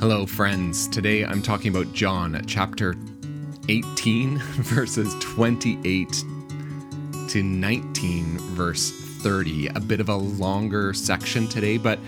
Hello, 0.00 0.26
friends. 0.26 0.86
Today 0.86 1.24
I'm 1.24 1.42
talking 1.42 1.74
about 1.74 1.92
John 1.92 2.40
chapter 2.46 2.94
18, 3.68 4.38
verses 4.38 5.12
28 5.18 6.24
to 7.26 7.42
19, 7.42 8.38
verse 8.38 8.92
30. 8.92 9.66
A 9.66 9.80
bit 9.80 9.98
of 9.98 10.08
a 10.08 10.14
longer 10.14 10.94
section 10.94 11.48
today, 11.48 11.78
but 11.78 11.98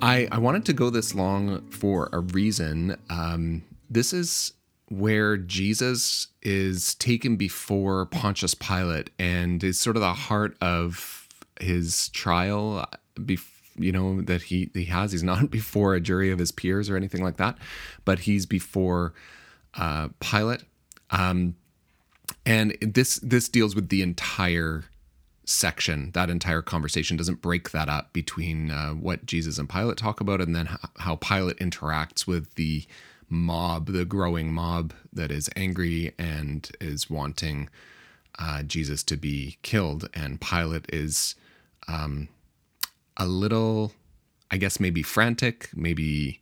I, 0.00 0.28
I 0.30 0.38
wanted 0.38 0.64
to 0.66 0.72
go 0.72 0.90
this 0.90 1.12
long 1.12 1.68
for 1.70 2.08
a 2.12 2.20
reason. 2.20 2.96
Um, 3.10 3.64
this 3.90 4.12
is 4.12 4.52
where 4.88 5.36
Jesus 5.36 6.28
is 6.40 6.94
taken 6.94 7.34
before 7.34 8.06
Pontius 8.06 8.54
Pilate 8.54 9.10
and 9.18 9.64
is 9.64 9.80
sort 9.80 9.96
of 9.96 10.02
the 10.02 10.14
heart 10.14 10.56
of 10.60 11.28
his 11.58 12.10
trial. 12.10 12.88
Before 13.24 13.53
you 13.76 13.92
know 13.92 14.20
that 14.22 14.42
he 14.42 14.70
he 14.74 14.86
has. 14.86 15.12
He's 15.12 15.22
not 15.22 15.50
before 15.50 15.94
a 15.94 16.00
jury 16.00 16.30
of 16.30 16.38
his 16.38 16.52
peers 16.52 16.88
or 16.90 16.96
anything 16.96 17.22
like 17.22 17.36
that, 17.36 17.58
but 18.04 18.20
he's 18.20 18.46
before 18.46 19.14
uh, 19.74 20.08
Pilate. 20.20 20.62
Um, 21.10 21.56
and 22.46 22.76
this 22.80 23.16
this 23.16 23.48
deals 23.48 23.74
with 23.74 23.88
the 23.88 24.02
entire 24.02 24.84
section. 25.44 26.10
That 26.12 26.30
entire 26.30 26.62
conversation 26.62 27.16
doesn't 27.16 27.42
break 27.42 27.70
that 27.70 27.88
up 27.88 28.12
between 28.12 28.70
uh, 28.70 28.90
what 28.90 29.26
Jesus 29.26 29.58
and 29.58 29.68
Pilate 29.68 29.96
talk 29.96 30.20
about, 30.20 30.40
and 30.40 30.54
then 30.54 30.68
how 30.98 31.16
Pilate 31.16 31.58
interacts 31.58 32.26
with 32.26 32.54
the 32.54 32.84
mob, 33.28 33.88
the 33.88 34.04
growing 34.04 34.52
mob 34.52 34.92
that 35.12 35.30
is 35.30 35.50
angry 35.56 36.12
and 36.18 36.70
is 36.80 37.10
wanting 37.10 37.68
uh, 38.38 38.62
Jesus 38.62 39.02
to 39.04 39.16
be 39.16 39.58
killed, 39.62 40.08
and 40.14 40.40
Pilate 40.40 40.86
is 40.92 41.34
um, 41.88 42.28
a 43.16 43.26
little, 43.26 43.92
I 44.50 44.56
guess, 44.56 44.80
maybe 44.80 45.02
frantic, 45.02 45.70
maybe 45.74 46.40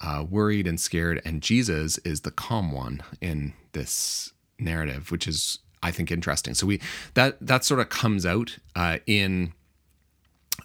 uh, 0.00 0.24
worried 0.28 0.66
and 0.66 0.80
scared. 0.80 1.22
And 1.24 1.42
Jesus 1.42 1.98
is 1.98 2.22
the 2.22 2.30
calm 2.30 2.72
one 2.72 3.02
in 3.20 3.54
this 3.72 4.32
narrative, 4.58 5.10
which 5.10 5.26
is, 5.26 5.58
I 5.82 5.90
think, 5.90 6.10
interesting. 6.10 6.54
So 6.54 6.66
we 6.66 6.80
that 7.14 7.38
that 7.40 7.64
sort 7.64 7.80
of 7.80 7.88
comes 7.88 8.26
out 8.26 8.58
uh, 8.76 8.98
in 9.06 9.52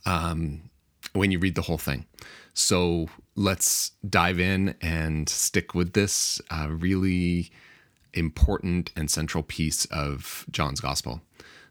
um, 0.05 0.69
when 1.13 1.31
you 1.31 1.39
read 1.39 1.55
the 1.55 1.63
whole 1.63 1.77
thing. 1.77 2.05
So 2.53 3.07
let's 3.35 3.91
dive 4.09 4.39
in 4.39 4.75
and 4.81 5.29
stick 5.29 5.75
with 5.75 5.93
this 5.93 6.41
uh, 6.49 6.69
really 6.71 7.51
important 8.13 8.91
and 8.95 9.11
central 9.11 9.43
piece 9.43 9.85
of 9.85 10.45
John's 10.49 10.79
gospel. 10.79 11.21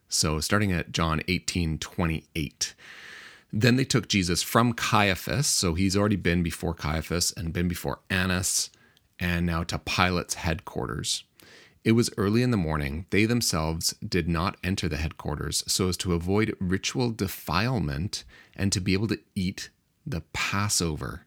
So 0.08 0.38
starting 0.40 0.72
at 0.72 0.92
John 0.92 1.20
18 1.26 1.78
28. 1.78 2.74
Then 3.52 3.76
they 3.76 3.84
took 3.84 4.08
Jesus 4.08 4.42
from 4.42 4.72
Caiaphas, 4.72 5.46
so 5.46 5.74
he's 5.74 5.96
already 5.96 6.16
been 6.16 6.42
before 6.42 6.74
Caiaphas 6.74 7.32
and 7.36 7.52
been 7.52 7.68
before 7.68 8.00
Annas, 8.10 8.70
and 9.18 9.46
now 9.46 9.62
to 9.64 9.78
Pilate's 9.78 10.34
headquarters. 10.34 11.24
It 11.84 11.92
was 11.92 12.10
early 12.16 12.42
in 12.42 12.50
the 12.50 12.56
morning. 12.56 13.06
They 13.10 13.26
themselves 13.26 13.94
did 14.06 14.28
not 14.28 14.56
enter 14.64 14.88
the 14.88 14.96
headquarters 14.96 15.62
so 15.68 15.88
as 15.88 15.96
to 15.98 16.14
avoid 16.14 16.56
ritual 16.58 17.12
defilement 17.12 18.24
and 18.56 18.72
to 18.72 18.80
be 18.80 18.92
able 18.92 19.06
to 19.08 19.20
eat 19.36 19.70
the 20.04 20.22
Passover. 20.32 21.26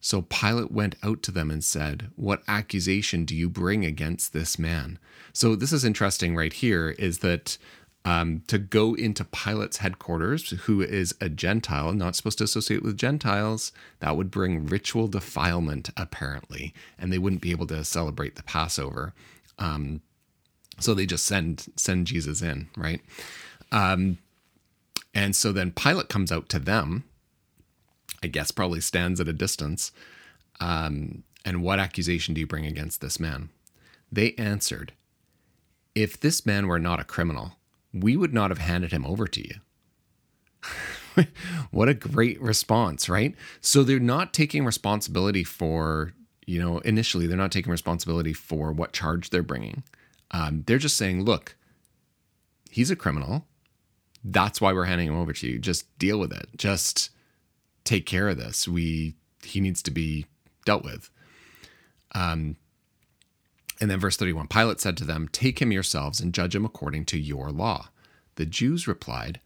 So 0.00 0.22
Pilate 0.22 0.70
went 0.70 0.96
out 1.02 1.22
to 1.24 1.30
them 1.30 1.50
and 1.50 1.62
said, 1.62 2.10
What 2.16 2.42
accusation 2.48 3.24
do 3.24 3.34
you 3.34 3.50
bring 3.50 3.84
against 3.84 4.32
this 4.32 4.58
man? 4.58 4.98
So 5.32 5.54
this 5.56 5.72
is 5.72 5.84
interesting 5.84 6.34
right 6.34 6.52
here 6.52 6.90
is 6.98 7.18
that 7.18 7.58
um, 8.04 8.42
to 8.48 8.58
go 8.58 8.94
into 8.94 9.24
Pilate's 9.24 9.78
headquarters, 9.78 10.50
who 10.50 10.82
is 10.82 11.14
a 11.20 11.28
Gentile, 11.28 11.92
not 11.92 12.14
supposed 12.14 12.38
to 12.38 12.44
associate 12.44 12.82
with 12.82 12.98
Gentiles, 12.98 13.72
that 14.00 14.16
would 14.16 14.30
bring 14.30 14.66
ritual 14.66 15.08
defilement, 15.08 15.90
apparently, 15.96 16.74
and 16.98 17.12
they 17.12 17.18
wouldn't 17.18 17.40
be 17.40 17.50
able 17.50 17.66
to 17.68 17.84
celebrate 17.84 18.36
the 18.36 18.42
Passover. 18.42 19.14
Um, 19.58 20.02
so 20.78 20.92
they 20.92 21.06
just 21.06 21.24
send 21.24 21.66
send 21.76 22.06
Jesus 22.06 22.42
in, 22.42 22.68
right? 22.76 23.00
Um, 23.72 24.18
and 25.14 25.34
so 25.34 25.52
then 25.52 25.70
Pilate 25.70 26.08
comes 26.08 26.32
out 26.32 26.48
to 26.50 26.58
them. 26.58 27.04
I 28.22 28.26
guess 28.26 28.50
probably 28.50 28.80
stands 28.80 29.20
at 29.20 29.28
a 29.28 29.32
distance. 29.32 29.92
Um, 30.60 31.24
and 31.44 31.62
what 31.62 31.78
accusation 31.78 32.34
do 32.34 32.40
you 32.40 32.46
bring 32.46 32.66
against 32.66 33.00
this 33.00 33.20
man? 33.20 33.50
They 34.10 34.34
answered, 34.34 34.92
If 35.94 36.18
this 36.18 36.46
man 36.46 36.66
were 36.66 36.78
not 36.78 37.00
a 37.00 37.04
criminal, 37.04 37.56
we 37.94 38.16
would 38.16 38.34
not 38.34 38.50
have 38.50 38.58
handed 38.58 38.92
him 38.92 39.06
over 39.06 39.26
to 39.26 39.40
you. 39.40 39.54
what 41.70 41.88
a 41.88 41.94
great 41.94 42.40
response, 42.40 43.08
right? 43.08 43.34
So 43.60 43.82
they're 43.82 44.00
not 44.00 44.34
taking 44.34 44.64
responsibility 44.64 45.44
for, 45.44 46.12
you 46.46 46.60
know, 46.60 46.78
initially, 46.78 47.26
they're 47.26 47.36
not 47.36 47.52
taking 47.52 47.70
responsibility 47.70 48.32
for 48.32 48.72
what 48.72 48.92
charge 48.92 49.30
they're 49.30 49.42
bringing. 49.42 49.84
Um, 50.32 50.64
they're 50.66 50.78
just 50.78 50.96
saying, 50.96 51.24
look, 51.24 51.56
he's 52.70 52.90
a 52.90 52.96
criminal. 52.96 53.46
That's 54.24 54.60
why 54.60 54.72
we're 54.72 54.86
handing 54.86 55.08
him 55.08 55.16
over 55.16 55.32
to 55.32 55.46
you. 55.46 55.58
Just 55.58 55.96
deal 55.98 56.18
with 56.18 56.32
it. 56.32 56.48
Just 56.56 57.10
take 57.84 58.06
care 58.06 58.28
of 58.28 58.38
this. 58.38 58.66
We 58.66 59.14
he 59.42 59.60
needs 59.60 59.82
to 59.82 59.90
be 59.90 60.26
dealt 60.64 60.84
with. 60.84 61.10
Um, 62.14 62.56
and 63.84 63.90
then 63.90 64.00
verse 64.00 64.16
31 64.16 64.48
Pilate 64.48 64.80
said 64.80 64.96
to 64.96 65.04
them, 65.04 65.28
Take 65.28 65.60
him 65.60 65.70
yourselves 65.70 66.18
and 66.18 66.32
judge 66.32 66.56
him 66.56 66.64
according 66.64 67.04
to 67.04 67.18
your 67.18 67.50
law. 67.50 67.90
The 68.36 68.46
Jews 68.46 68.88
replied, 68.88 69.40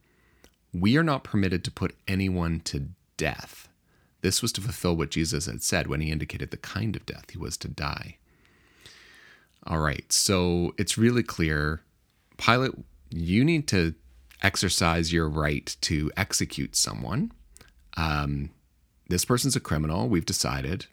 We 0.73 0.97
are 0.97 1.03
not 1.03 1.25
permitted 1.25 1.65
to 1.65 1.73
put 1.73 1.97
anyone 2.07 2.61
to 2.61 2.91
death. 3.17 3.69
This 4.21 4.41
was 4.41 4.53
to 4.53 4.61
fulfill 4.61 4.95
what 4.95 5.11
Jesus 5.11 5.47
had 5.47 5.65
said 5.65 5.89
when 5.89 6.01
he 6.01 6.13
indicated 6.13 6.53
the 6.53 6.57
kind 6.57 6.95
of 6.95 7.05
death 7.05 7.31
he 7.31 7.37
was 7.37 7.57
to 7.57 7.67
die. 7.67 8.19
All 9.67 9.81
right, 9.81 10.05
so 10.13 10.73
it's 10.79 10.97
really 10.97 11.25
clear. 11.25 11.81
Pilate, 12.37 12.75
you 13.11 13.45
need 13.45 13.67
to 13.67 13.97
exercise 14.41 15.13
your 15.13 15.29
right 15.29 15.77
to 15.81 16.13
execute 16.17 16.77
someone. 16.77 17.33
Um, 17.97 18.51
this 19.09 19.25
person's 19.25 19.57
a 19.57 19.61
criminal. 19.61 20.09
We've 20.09 20.25
decided 20.25 20.87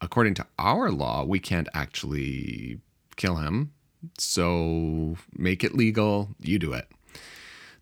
according 0.00 0.34
to 0.34 0.46
our 0.58 0.90
law, 0.90 1.24
we 1.24 1.38
can't 1.38 1.68
actually 1.74 2.80
kill 3.16 3.36
him. 3.36 3.72
So 4.18 5.16
make 5.32 5.62
it 5.62 5.74
legal. 5.74 6.30
You 6.38 6.58
do 6.58 6.72
it. 6.72 6.88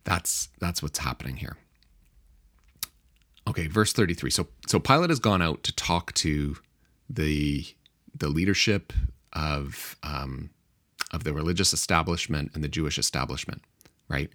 That's 0.04 0.48
that's 0.58 0.82
what's 0.82 0.98
happening 0.98 1.36
here. 1.36 1.56
Okay, 3.46 3.66
verse 3.66 3.92
33. 3.92 4.30
So 4.30 4.48
so 4.66 4.78
Pilate 4.78 5.10
has 5.10 5.20
gone 5.20 5.42
out 5.42 5.62
to 5.64 5.74
talk 5.74 6.12
to 6.14 6.56
the 7.08 7.66
the 8.14 8.28
leadership 8.28 8.92
of 9.32 9.96
um, 10.02 10.50
of 11.12 11.24
the 11.24 11.32
religious 11.32 11.72
establishment 11.72 12.50
and 12.54 12.64
the 12.64 12.68
Jewish 12.68 12.98
establishment, 12.98 13.62
right? 14.08 14.30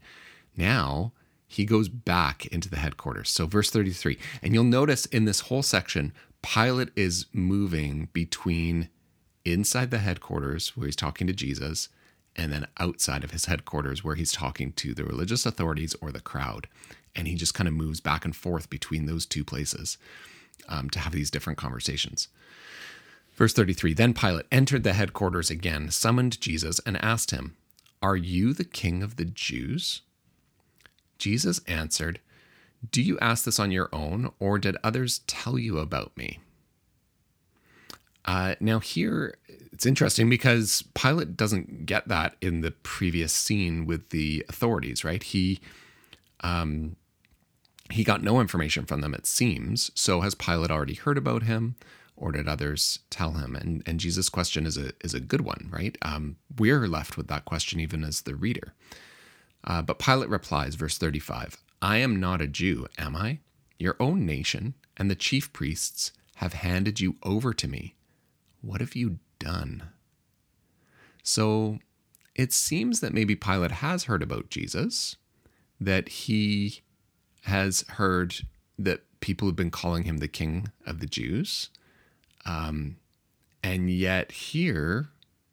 Now 0.55 1.11
he 1.47 1.65
goes 1.65 1.87
back 1.87 2.47
into 2.47 2.69
the 2.69 2.77
headquarters. 2.77 3.29
So 3.29 3.45
verse 3.45 3.69
33. 3.69 4.17
And 4.41 4.53
you'll 4.53 4.63
notice 4.63 5.05
in 5.07 5.25
this 5.25 5.41
whole 5.41 5.61
section, 5.61 6.11
Pilate 6.43 6.89
is 6.95 7.25
moving 7.33 8.09
between 8.13 8.89
inside 9.45 9.89
the 9.89 9.99
headquarters 9.99 10.77
where 10.77 10.85
he's 10.85 10.95
talking 10.95 11.25
to 11.25 11.33
Jesus 11.33 11.89
and 12.35 12.51
then 12.51 12.67
outside 12.79 13.23
of 13.23 13.31
his 13.31 13.45
headquarters 13.45 14.03
where 14.03 14.15
he's 14.15 14.31
talking 14.31 14.71
to 14.73 14.93
the 14.93 15.05
religious 15.05 15.45
authorities 15.45 15.95
or 16.01 16.11
the 16.11 16.19
crowd. 16.19 16.67
And 17.15 17.27
he 17.27 17.35
just 17.35 17.53
kind 17.53 17.67
of 17.67 17.73
moves 17.73 17.99
back 17.99 18.25
and 18.25 18.35
forth 18.35 18.69
between 18.69 19.05
those 19.05 19.25
two 19.25 19.43
places 19.43 19.97
um, 20.67 20.89
to 20.91 20.99
have 20.99 21.13
these 21.13 21.31
different 21.31 21.57
conversations. 21.57 22.27
Verse 23.35 23.53
33 23.53 23.93
Then 23.93 24.13
Pilate 24.13 24.45
entered 24.51 24.83
the 24.83 24.93
headquarters 24.93 25.49
again, 25.49 25.91
summoned 25.91 26.41
Jesus, 26.41 26.79
and 26.85 27.03
asked 27.03 27.31
him, 27.31 27.55
Are 28.01 28.17
you 28.17 28.53
the 28.53 28.65
king 28.65 29.01
of 29.01 29.15
the 29.15 29.25
Jews? 29.25 30.01
Jesus 31.17 31.61
answered, 31.67 32.19
do 32.91 33.01
you 33.01 33.17
ask 33.19 33.45
this 33.45 33.59
on 33.59 33.71
your 33.71 33.89
own, 33.93 34.31
or 34.39 34.59
did 34.59 34.77
others 34.83 35.19
tell 35.25 35.57
you 35.57 35.77
about 35.77 36.15
me? 36.17 36.39
Uh, 38.25 38.55
now, 38.59 38.79
here 38.79 39.35
it's 39.71 39.85
interesting 39.85 40.29
because 40.29 40.83
Pilate 40.93 41.35
doesn't 41.35 41.85
get 41.85 42.07
that 42.07 42.35
in 42.41 42.61
the 42.61 42.71
previous 42.71 43.33
scene 43.33 43.85
with 43.85 44.09
the 44.09 44.45
authorities, 44.47 45.03
right? 45.03 45.21
He, 45.21 45.59
um, 46.41 46.95
he 47.89 48.03
got 48.03 48.23
no 48.23 48.39
information 48.39 48.85
from 48.85 49.01
them, 49.01 49.13
it 49.13 49.25
seems. 49.25 49.91
So, 49.93 50.21
has 50.21 50.35
Pilate 50.35 50.71
already 50.71 50.93
heard 50.93 51.17
about 51.17 51.43
him, 51.43 51.75
or 52.15 52.31
did 52.31 52.47
others 52.47 52.99
tell 53.09 53.33
him? 53.33 53.55
And 53.55 53.83
and 53.85 53.99
Jesus' 53.99 54.29
question 54.29 54.65
is 54.65 54.77
a 54.77 54.93
is 55.03 55.13
a 55.13 55.19
good 55.19 55.41
one, 55.41 55.69
right? 55.71 55.97
Um, 56.01 56.37
we're 56.57 56.87
left 56.87 57.17
with 57.17 57.27
that 57.27 57.45
question 57.45 57.79
even 57.79 58.03
as 58.03 58.21
the 58.21 58.35
reader. 58.35 58.73
Uh, 59.65 59.81
but 59.81 59.99
Pilate 59.99 60.29
replies, 60.29 60.75
verse 60.75 60.97
thirty 60.97 61.19
five. 61.19 61.57
I 61.81 61.97
am 61.97 62.19
not 62.19 62.41
a 62.41 62.47
Jew, 62.47 62.87
am 62.97 63.15
I? 63.15 63.39
Your 63.77 63.97
own 63.99 64.25
nation 64.25 64.75
and 64.95 65.11
the 65.11 65.15
chief 65.15 65.51
priests 65.51 66.13
have 66.35 66.53
handed 66.53 66.99
you 66.99 67.17
over 67.23 67.53
to 67.53 67.67
me. 67.67 67.95
What 68.63 68.79
have 68.79 68.95
you 68.95 69.19
done? 69.39 69.83
So 71.21 71.79
it 72.33 72.53
seems 72.53 73.01
that 73.01 73.13
maybe 73.13 73.35
Pilate 73.35 73.71
has 73.71 74.05
heard 74.05 74.23
about 74.23 74.49
Jesus, 74.49 75.17
that 75.79 76.07
he 76.07 76.81
has 77.41 77.81
heard 77.89 78.35
that 78.79 79.01
people 79.19 79.47
have 79.49 79.55
been 79.55 79.69
calling 79.69 80.03
him 80.05 80.17
the 80.17 80.29
king 80.29 80.71
of 80.85 81.01
the 81.01 81.05
Jews. 81.05 81.69
Um, 82.45 82.95
and 83.61 83.89
yet, 83.89 84.31
here, 84.31 85.09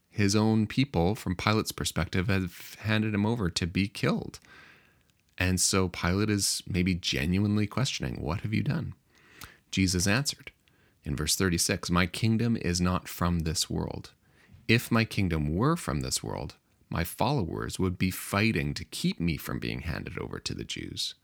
his 0.08 0.36
own 0.36 0.68
people, 0.68 1.16
from 1.16 1.34
Pilate's 1.34 1.72
perspective, 1.72 2.28
have 2.28 2.76
handed 2.80 3.12
him 3.12 3.26
over 3.26 3.50
to 3.50 3.66
be 3.66 3.88
killed. 3.88 4.38
And 5.36 5.60
so 5.60 5.88
Pilate 5.88 6.30
is 6.30 6.62
maybe 6.68 6.94
genuinely 6.94 7.66
questioning, 7.66 8.20
What 8.20 8.42
have 8.42 8.54
you 8.54 8.62
done? 8.62 8.94
Jesus 9.72 10.06
answered 10.06 10.52
in 11.10 11.16
verse 11.16 11.34
36 11.34 11.90
My 11.90 12.06
kingdom 12.06 12.56
is 12.56 12.80
not 12.80 13.08
from 13.08 13.40
this 13.40 13.68
world. 13.68 14.12
If 14.68 14.92
my 14.92 15.04
kingdom 15.04 15.56
were 15.56 15.76
from 15.76 16.00
this 16.00 16.22
world, 16.22 16.54
my 16.88 17.02
followers 17.02 17.80
would 17.80 17.98
be 17.98 18.12
fighting 18.12 18.72
to 18.74 18.84
keep 18.84 19.18
me 19.18 19.36
from 19.36 19.58
being 19.58 19.80
handed 19.80 20.18
over 20.18 20.38
to 20.38 20.54
the 20.54 20.64
Jews. 20.64 21.16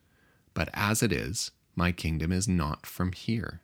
But 0.55 0.71
as 0.75 1.03
it 1.03 1.12
is, 1.12 1.53
my 1.77 1.93
kingdom 1.93 2.33
is 2.33 2.49
not 2.49 2.85
from 2.85 3.12
here. 3.12 3.61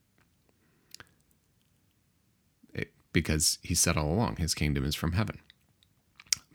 It, 2.72 2.92
because 3.12 3.58
he 3.62 3.74
said 3.74 3.96
all 3.96 4.12
along, 4.12 4.36
his 4.36 4.54
kingdom 4.54 4.84
is 4.84 4.94
from 4.94 5.12
heaven. 5.12 5.40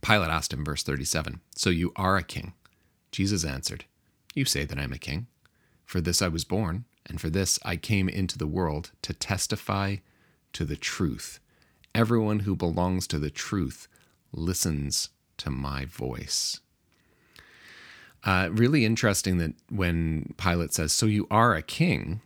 Pilate 0.02 0.30
asked 0.30 0.54
him, 0.54 0.64
verse 0.64 0.84
37, 0.84 1.42
So 1.56 1.70
you 1.70 1.92
are 1.98 2.16
a 2.16 2.24
king? 2.24 2.54
Jesus 3.12 3.44
answered, 3.44 3.84
You 4.34 4.46
say 4.46 4.64
that 4.64 4.80
I 4.80 4.84
am 4.84 4.94
a 4.94 4.98
king. 4.98 5.28
For 5.86 6.00
this 6.00 6.22
I 6.22 6.30
was 6.30 6.46
born, 6.46 6.86
and 7.08 7.20
for 7.20 7.30
this 7.30 7.60
I 7.64 7.76
came 7.76 8.10
into 8.10 8.38
the 8.38 8.48
world 8.48 8.92
to 9.04 9.14
testify 9.14 9.98
to 10.54 10.66
the 10.66 10.76
truth. 10.76 11.40
Everyone 11.96 12.40
who 12.40 12.56
belongs 12.56 13.08
to 13.08 13.20
the 13.20 13.30
truth 13.30 13.88
listens 14.32 15.10
to 15.38 15.50
my 15.50 15.86
voice. 15.86 16.60
Uh, 18.24 18.50
really 18.52 18.84
interesting 18.84 19.38
that 19.38 19.54
when 19.70 20.34
Pilate 20.38 20.74
says, 20.74 20.92
So 20.92 21.06
you 21.06 21.28
are 21.32 21.56
a 21.56 21.62
king, 21.62 22.22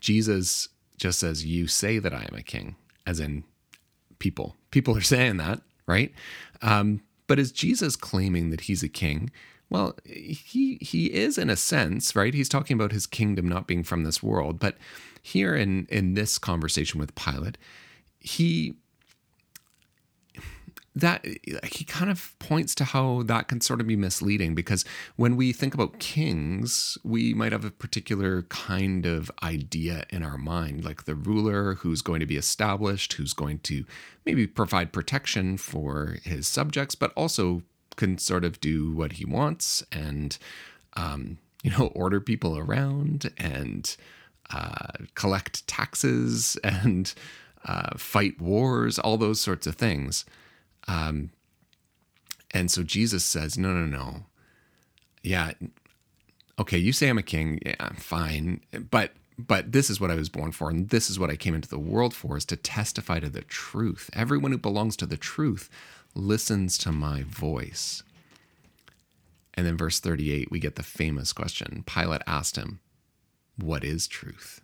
Jesus 0.00 0.68
just 0.96 1.18
says, 1.18 1.46
You 1.46 1.66
say 1.66 1.98
that 1.98 2.12
I 2.12 2.26
am 2.30 2.36
a 2.36 2.42
king, 2.42 2.76
as 3.06 3.20
in 3.20 3.44
people. 4.18 4.56
People 4.70 4.96
are 4.96 5.02
saying 5.02 5.38
that, 5.38 5.62
right? 5.86 6.12
Um, 6.62 7.02
but 7.26 7.38
is 7.38 7.52
Jesus 7.52 7.96
claiming 7.96 8.50
that 8.50 8.62
he's 8.62 8.82
a 8.82 8.88
king? 8.88 9.30
Well, 9.68 9.96
he 10.04 10.78
he 10.80 11.12
is 11.12 11.38
in 11.38 11.50
a 11.50 11.56
sense, 11.56 12.14
right? 12.14 12.32
He's 12.32 12.48
talking 12.48 12.74
about 12.74 12.92
his 12.92 13.06
kingdom 13.06 13.48
not 13.48 13.66
being 13.66 13.82
from 13.82 14.04
this 14.04 14.22
world, 14.22 14.58
but 14.60 14.76
here 15.20 15.56
in 15.56 15.86
in 15.90 16.14
this 16.14 16.38
conversation 16.38 17.00
with 17.00 17.14
Pilate, 17.14 17.58
he 18.20 18.76
that 20.96 21.26
he 21.64 21.84
kind 21.84 22.10
of 22.10 22.34
points 22.38 22.74
to 22.74 22.82
how 22.82 23.22
that 23.24 23.48
can 23.48 23.60
sort 23.60 23.82
of 23.82 23.86
be 23.86 23.96
misleading 23.96 24.54
because 24.54 24.82
when 25.16 25.36
we 25.36 25.52
think 25.52 25.74
about 25.74 25.98
kings, 25.98 26.96
we 27.04 27.34
might 27.34 27.52
have 27.52 27.66
a 27.66 27.70
particular 27.70 28.42
kind 28.44 29.04
of 29.04 29.30
idea 29.42 30.06
in 30.08 30.22
our 30.22 30.38
mind, 30.38 30.86
like 30.86 31.04
the 31.04 31.14
ruler 31.14 31.74
who's 31.74 32.00
going 32.00 32.20
to 32.20 32.26
be 32.26 32.38
established, 32.38 33.12
who's 33.14 33.34
going 33.34 33.58
to 33.58 33.84
maybe 34.24 34.46
provide 34.46 34.90
protection 34.90 35.58
for 35.58 36.16
his 36.24 36.48
subjects, 36.48 36.94
but 36.94 37.12
also 37.14 37.62
can 37.96 38.18
sort 38.18 38.44
of 38.44 38.60
do 38.60 38.92
what 38.92 39.12
he 39.12 39.24
wants 39.24 39.82
and, 39.90 40.38
um, 40.94 41.38
you 41.62 41.70
know, 41.70 41.86
order 41.94 42.20
people 42.20 42.56
around 42.56 43.32
and 43.36 43.96
uh, 44.50 44.92
collect 45.14 45.66
taxes 45.66 46.56
and 46.64 47.14
uh, 47.64 47.96
fight 47.96 48.40
wars, 48.40 48.98
all 48.98 49.16
those 49.16 49.40
sorts 49.40 49.66
of 49.66 49.74
things. 49.74 50.24
Um, 50.86 51.30
and 52.52 52.70
so 52.70 52.82
Jesus 52.82 53.24
says, 53.24 53.58
no, 53.58 53.72
no, 53.72 53.86
no. 53.86 54.24
Yeah. 55.22 55.52
Okay. 56.58 56.78
You 56.78 56.92
say 56.92 57.08
I'm 57.08 57.18
a 57.18 57.22
king. 57.22 57.58
Yeah, 57.66 57.74
I'm 57.80 57.96
fine. 57.96 58.60
But, 58.90 59.12
but 59.36 59.72
this 59.72 59.90
is 59.90 60.00
what 60.00 60.12
I 60.12 60.14
was 60.14 60.28
born 60.28 60.52
for. 60.52 60.70
And 60.70 60.88
this 60.90 61.10
is 61.10 61.18
what 61.18 61.28
I 61.28 61.36
came 61.36 61.54
into 61.54 61.68
the 61.68 61.78
world 61.78 62.14
for 62.14 62.36
is 62.36 62.44
to 62.46 62.56
testify 62.56 63.18
to 63.18 63.28
the 63.28 63.42
truth. 63.42 64.08
Everyone 64.12 64.52
who 64.52 64.58
belongs 64.58 64.96
to 64.98 65.06
the 65.06 65.16
truth 65.16 65.68
listens 66.16 66.78
to 66.78 66.92
my 66.92 67.22
voice. 67.22 68.02
And 69.54 69.66
then 69.66 69.76
verse 69.76 70.00
38, 70.00 70.50
we 70.50 70.58
get 70.58 70.76
the 70.76 70.82
famous 70.82 71.32
question. 71.32 71.84
Pilate 71.86 72.22
asked 72.26 72.56
him, 72.56 72.80
What 73.56 73.84
is 73.84 74.06
truth? 74.06 74.60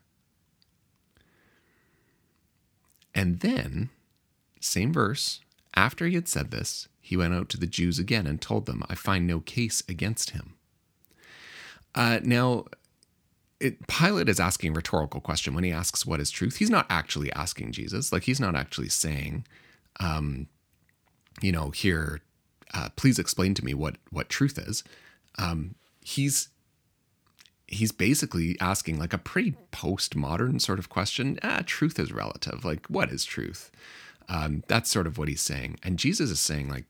And 3.15 3.41
then, 3.41 3.91
same 4.61 4.93
verse, 4.93 5.41
after 5.75 6.07
he 6.07 6.15
had 6.15 6.29
said 6.29 6.51
this, 6.51 6.89
he 7.01 7.17
went 7.17 7.35
out 7.35 7.49
to 7.51 7.59
the 7.59 7.67
Jews 7.67 7.99
again 7.99 8.27
and 8.27 8.41
told 8.41 8.67
them, 8.67 8.83
I 8.89 8.95
find 8.95 9.27
no 9.27 9.41
case 9.41 9.83
against 9.89 10.31
him. 10.31 10.55
Uh, 11.95 12.21
now, 12.23 12.67
it, 13.61 13.87
Pilate 13.87 14.29
is 14.29 14.41
asking 14.41 14.75
rhetorical 14.75 15.21
question 15.21 15.55
when 15.55 15.65
he 15.65 15.73
asks, 15.73 16.07
What 16.07 16.21
is 16.21 16.31
truth? 16.31 16.57
He's 16.57 16.71
not 16.71 16.87
actually 16.91 17.33
asking 17.33 17.73
Jesus. 17.73 18.13
Like, 18.13 18.25
he's 18.25 18.41
not 18.41 18.57
actually 18.57 18.89
saying, 18.89 19.47
um, 20.01 20.49
you 21.43 21.53
know, 21.53 21.71
here, 21.71 22.21
uh, 22.73 22.89
please 22.97 23.19
explain 23.19 23.55
to 23.55 23.65
me 23.65 23.75
what, 23.75 23.97
what 24.11 24.29
truth 24.29 24.59
is. 24.59 24.83
Um, 25.39 25.75
he's 26.01 26.49
he's 27.67 27.93
basically 27.93 28.57
asking 28.61 28.99
like 28.99 29.15
a 29.15 29.19
pretty 29.19 29.55
postmodern 29.73 30.61
sort 30.61 30.79
of 30.79 30.91
question. 30.91 31.39
Ah, 31.43 31.63
truth 31.65 31.99
is 31.99 32.13
relative. 32.13 32.65
Like, 32.65 32.87
what 32.87 33.11
is 33.11 33.25
truth? 33.25 33.71
Um, 34.29 34.63
that's 34.69 34.91
sort 34.91 35.07
of 35.07 35.17
what 35.19 35.29
he's 35.29 35.41
saying. 35.41 35.79
And 35.83 35.99
Jesus 35.99 36.31
is 36.31 36.41
saying, 36.41 36.69
like, 36.69 36.85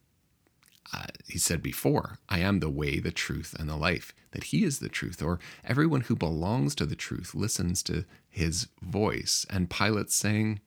uh, 0.92 1.06
he 1.26 1.38
said 1.38 1.62
before, 1.62 2.18
I 2.28 2.40
am 2.40 2.58
the 2.58 2.68
way, 2.68 2.98
the 2.98 3.12
truth, 3.12 3.54
and 3.58 3.68
the 3.68 3.76
life, 3.76 4.12
that 4.32 4.44
he 4.44 4.64
is 4.64 4.80
the 4.80 4.88
truth, 4.88 5.22
or 5.22 5.38
everyone 5.64 6.02
who 6.02 6.16
belongs 6.16 6.74
to 6.74 6.86
the 6.86 6.96
truth 6.96 7.34
listens 7.34 7.82
to 7.84 8.04
his 8.28 8.66
voice. 8.82 9.46
And 9.48 9.70
Pilate's 9.70 10.14
saying, 10.14 10.60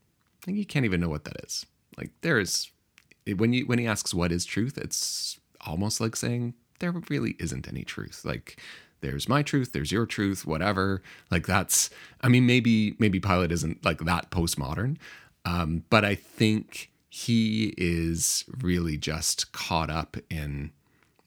you 0.48 0.66
can't 0.66 0.86
even 0.86 1.02
know 1.02 1.10
what 1.10 1.26
that 1.26 1.44
is. 1.44 1.66
Like, 1.98 2.12
there 2.22 2.40
is, 2.40 2.72
when, 3.34 3.54
you, 3.54 3.66
when 3.66 3.80
he 3.80 3.88
asks 3.88 4.14
what 4.14 4.32
is 4.32 4.46
truth, 4.46 4.78
it's 4.78 5.40
almost 5.66 6.00
like 6.00 6.16
saying, 6.16 6.54
there 6.80 6.92
really 7.10 7.36
isn't 7.40 7.68
any 7.68 7.84
truth. 7.84 8.22
Like, 8.24 8.60
there's 9.02 9.30
my 9.30 9.44
truth, 9.44 9.72
there's 9.72 9.92
your 9.92 10.06
truth, 10.06 10.46
whatever. 10.46 11.02
Like, 11.32 11.48
that's, 11.48 11.90
I 12.22 12.28
mean, 12.28 12.46
maybe, 12.46 12.96
maybe 13.00 13.20
Pilate 13.20 13.52
isn't 13.52 13.84
like 13.86 14.00
that 14.00 14.32
postmodern, 14.32 14.98
um, 15.46 15.84
but 15.90 16.04
I 16.04 16.16
think 16.16 16.92
he 17.10 17.74
is 17.78 18.44
really 18.62 18.98
just 18.98 19.52
caught 19.54 19.90
up 19.90 20.18
in 20.30 20.72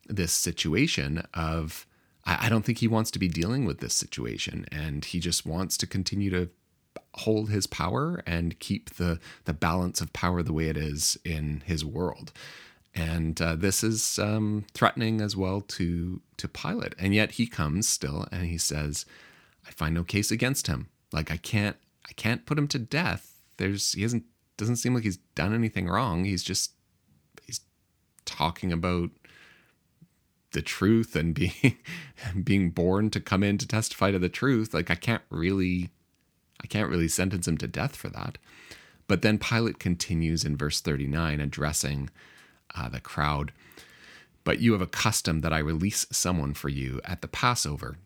this 0.06 0.32
situation 0.32 1.22
of 1.34 1.86
I, 2.24 2.46
I 2.46 2.48
don't 2.48 2.64
think 2.64 2.78
he 2.78 2.88
wants 2.88 3.10
to 3.12 3.18
be 3.18 3.28
dealing 3.28 3.64
with 3.64 3.80
this 3.80 3.94
situation 3.94 4.66
and 4.70 5.04
he 5.04 5.18
just 5.18 5.46
wants 5.46 5.76
to 5.78 5.86
continue 5.86 6.30
to 6.30 6.50
hold 7.14 7.50
his 7.50 7.66
power 7.66 8.22
and 8.26 8.58
keep 8.58 8.94
the 8.96 9.18
the 9.44 9.52
balance 9.54 10.00
of 10.00 10.12
power 10.12 10.42
the 10.42 10.52
way 10.52 10.68
it 10.68 10.76
is 10.76 11.18
in 11.24 11.62
his 11.66 11.84
world. 11.84 12.32
And 12.94 13.40
uh, 13.40 13.54
this 13.54 13.84
is 13.84 14.18
um, 14.18 14.64
threatening 14.74 15.20
as 15.20 15.36
well 15.36 15.60
to 15.60 16.20
to 16.36 16.48
Pilate. 16.48 16.94
And 16.98 17.14
yet 17.14 17.32
he 17.32 17.46
comes 17.46 17.88
still 17.88 18.26
and 18.32 18.46
he 18.46 18.58
says, 18.58 19.06
"I 19.66 19.70
find 19.70 19.94
no 19.94 20.04
case 20.04 20.30
against 20.30 20.66
him. 20.66 20.88
Like 21.12 21.30
I 21.30 21.36
can't 21.36 21.76
I 22.08 22.12
can't 22.14 22.46
put 22.46 22.58
him 22.58 22.68
to 22.68 22.78
death 22.78 23.38
there's 23.58 23.92
he 23.92 24.02
hasn't 24.02 24.24
doesn't 24.56 24.76
seem 24.76 24.94
like 24.94 25.04
he's 25.04 25.18
done 25.34 25.54
anything 25.54 25.86
wrong. 25.86 26.24
He's 26.24 26.42
just 26.42 26.72
he's 27.44 27.60
talking 28.24 28.72
about 28.72 29.10
the 30.52 30.62
truth 30.62 31.14
and 31.14 31.34
being 31.34 31.76
being 32.42 32.70
born 32.70 33.10
to 33.10 33.20
come 33.20 33.42
in 33.42 33.58
to 33.58 33.68
testify 33.68 34.10
to 34.10 34.18
the 34.18 34.28
truth. 34.28 34.72
Like 34.72 34.90
I 34.90 34.94
can't 34.94 35.22
really 35.30 35.90
I 36.62 36.66
can't 36.66 36.90
really 36.90 37.08
sentence 37.08 37.46
him 37.46 37.58
to 37.58 37.66
death 37.66 37.96
for 37.96 38.08
that. 38.08 38.38
But 39.06 39.22
then 39.22 39.38
Pilate 39.38 39.78
continues 39.78 40.44
in 40.44 40.56
verse 40.56 40.80
39 40.80 41.40
addressing 41.40 42.10
uh, 42.74 42.88
the 42.88 43.00
crowd. 43.00 43.52
But 44.44 44.60
you 44.60 44.72
have 44.72 44.82
a 44.82 44.86
custom 44.86 45.40
that 45.40 45.52
I 45.52 45.58
release 45.58 46.06
someone 46.10 46.54
for 46.54 46.68
you 46.68 47.00
at 47.04 47.22
the 47.22 47.28
Passover. 47.28 47.96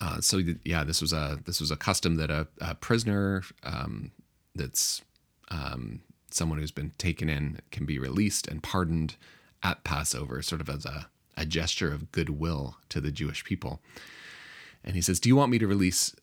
Uh, 0.00 0.20
so 0.20 0.40
yeah, 0.64 0.82
this 0.84 1.00
was 1.02 1.12
a 1.12 1.38
this 1.44 1.60
was 1.60 1.70
a 1.70 1.76
custom 1.76 2.16
that 2.16 2.30
a, 2.30 2.46
a 2.60 2.74
prisoner 2.74 3.42
um, 3.62 4.12
that's 4.54 5.02
um, 5.50 6.00
someone 6.30 6.58
who's 6.58 6.70
been 6.70 6.92
taken 6.96 7.28
in 7.28 7.60
can 7.70 7.84
be 7.84 7.98
released 7.98 8.46
and 8.48 8.62
pardoned 8.62 9.16
at 9.62 9.84
Passover, 9.84 10.40
sort 10.42 10.60
of 10.60 10.70
as 10.70 10.86
a, 10.86 11.08
a 11.36 11.44
gesture 11.44 11.92
of 11.92 12.12
goodwill 12.12 12.76
to 12.88 13.00
the 13.00 13.10
Jewish 13.10 13.44
people. 13.44 13.80
And 14.82 14.94
he 14.94 15.02
says, 15.02 15.20
Do 15.20 15.28
you 15.28 15.36
want 15.36 15.50
me 15.50 15.58
to 15.58 15.66
release 15.66 16.14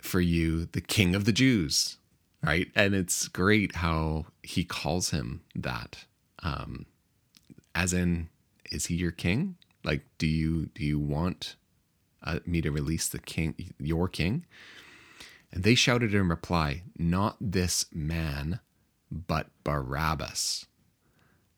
for 0.00 0.20
you 0.20 0.66
the 0.66 0.80
king 0.80 1.14
of 1.14 1.24
the 1.24 1.32
Jews? 1.32 1.96
Right. 2.42 2.68
And 2.74 2.94
it's 2.94 3.26
great 3.28 3.76
how 3.76 4.26
he 4.42 4.64
calls 4.64 5.10
him 5.10 5.42
that. 5.56 6.04
Um, 6.42 6.86
as 7.74 7.92
in, 7.92 8.28
is 8.70 8.86
he 8.86 8.94
your 8.94 9.10
king? 9.10 9.56
Like, 9.84 10.04
do 10.18 10.26
you 10.26 10.66
do 10.66 10.84
you 10.84 10.98
want 10.98 11.56
uh, 12.22 12.40
me 12.46 12.60
to 12.60 12.70
release 12.70 13.08
the 13.08 13.18
king, 13.18 13.54
your 13.78 14.08
king? 14.08 14.44
And 15.52 15.64
they 15.64 15.74
shouted 15.74 16.14
in 16.14 16.28
reply, 16.28 16.82
Not 16.96 17.36
this 17.40 17.86
man, 17.92 18.60
but 19.10 19.48
Barabbas. 19.64 20.66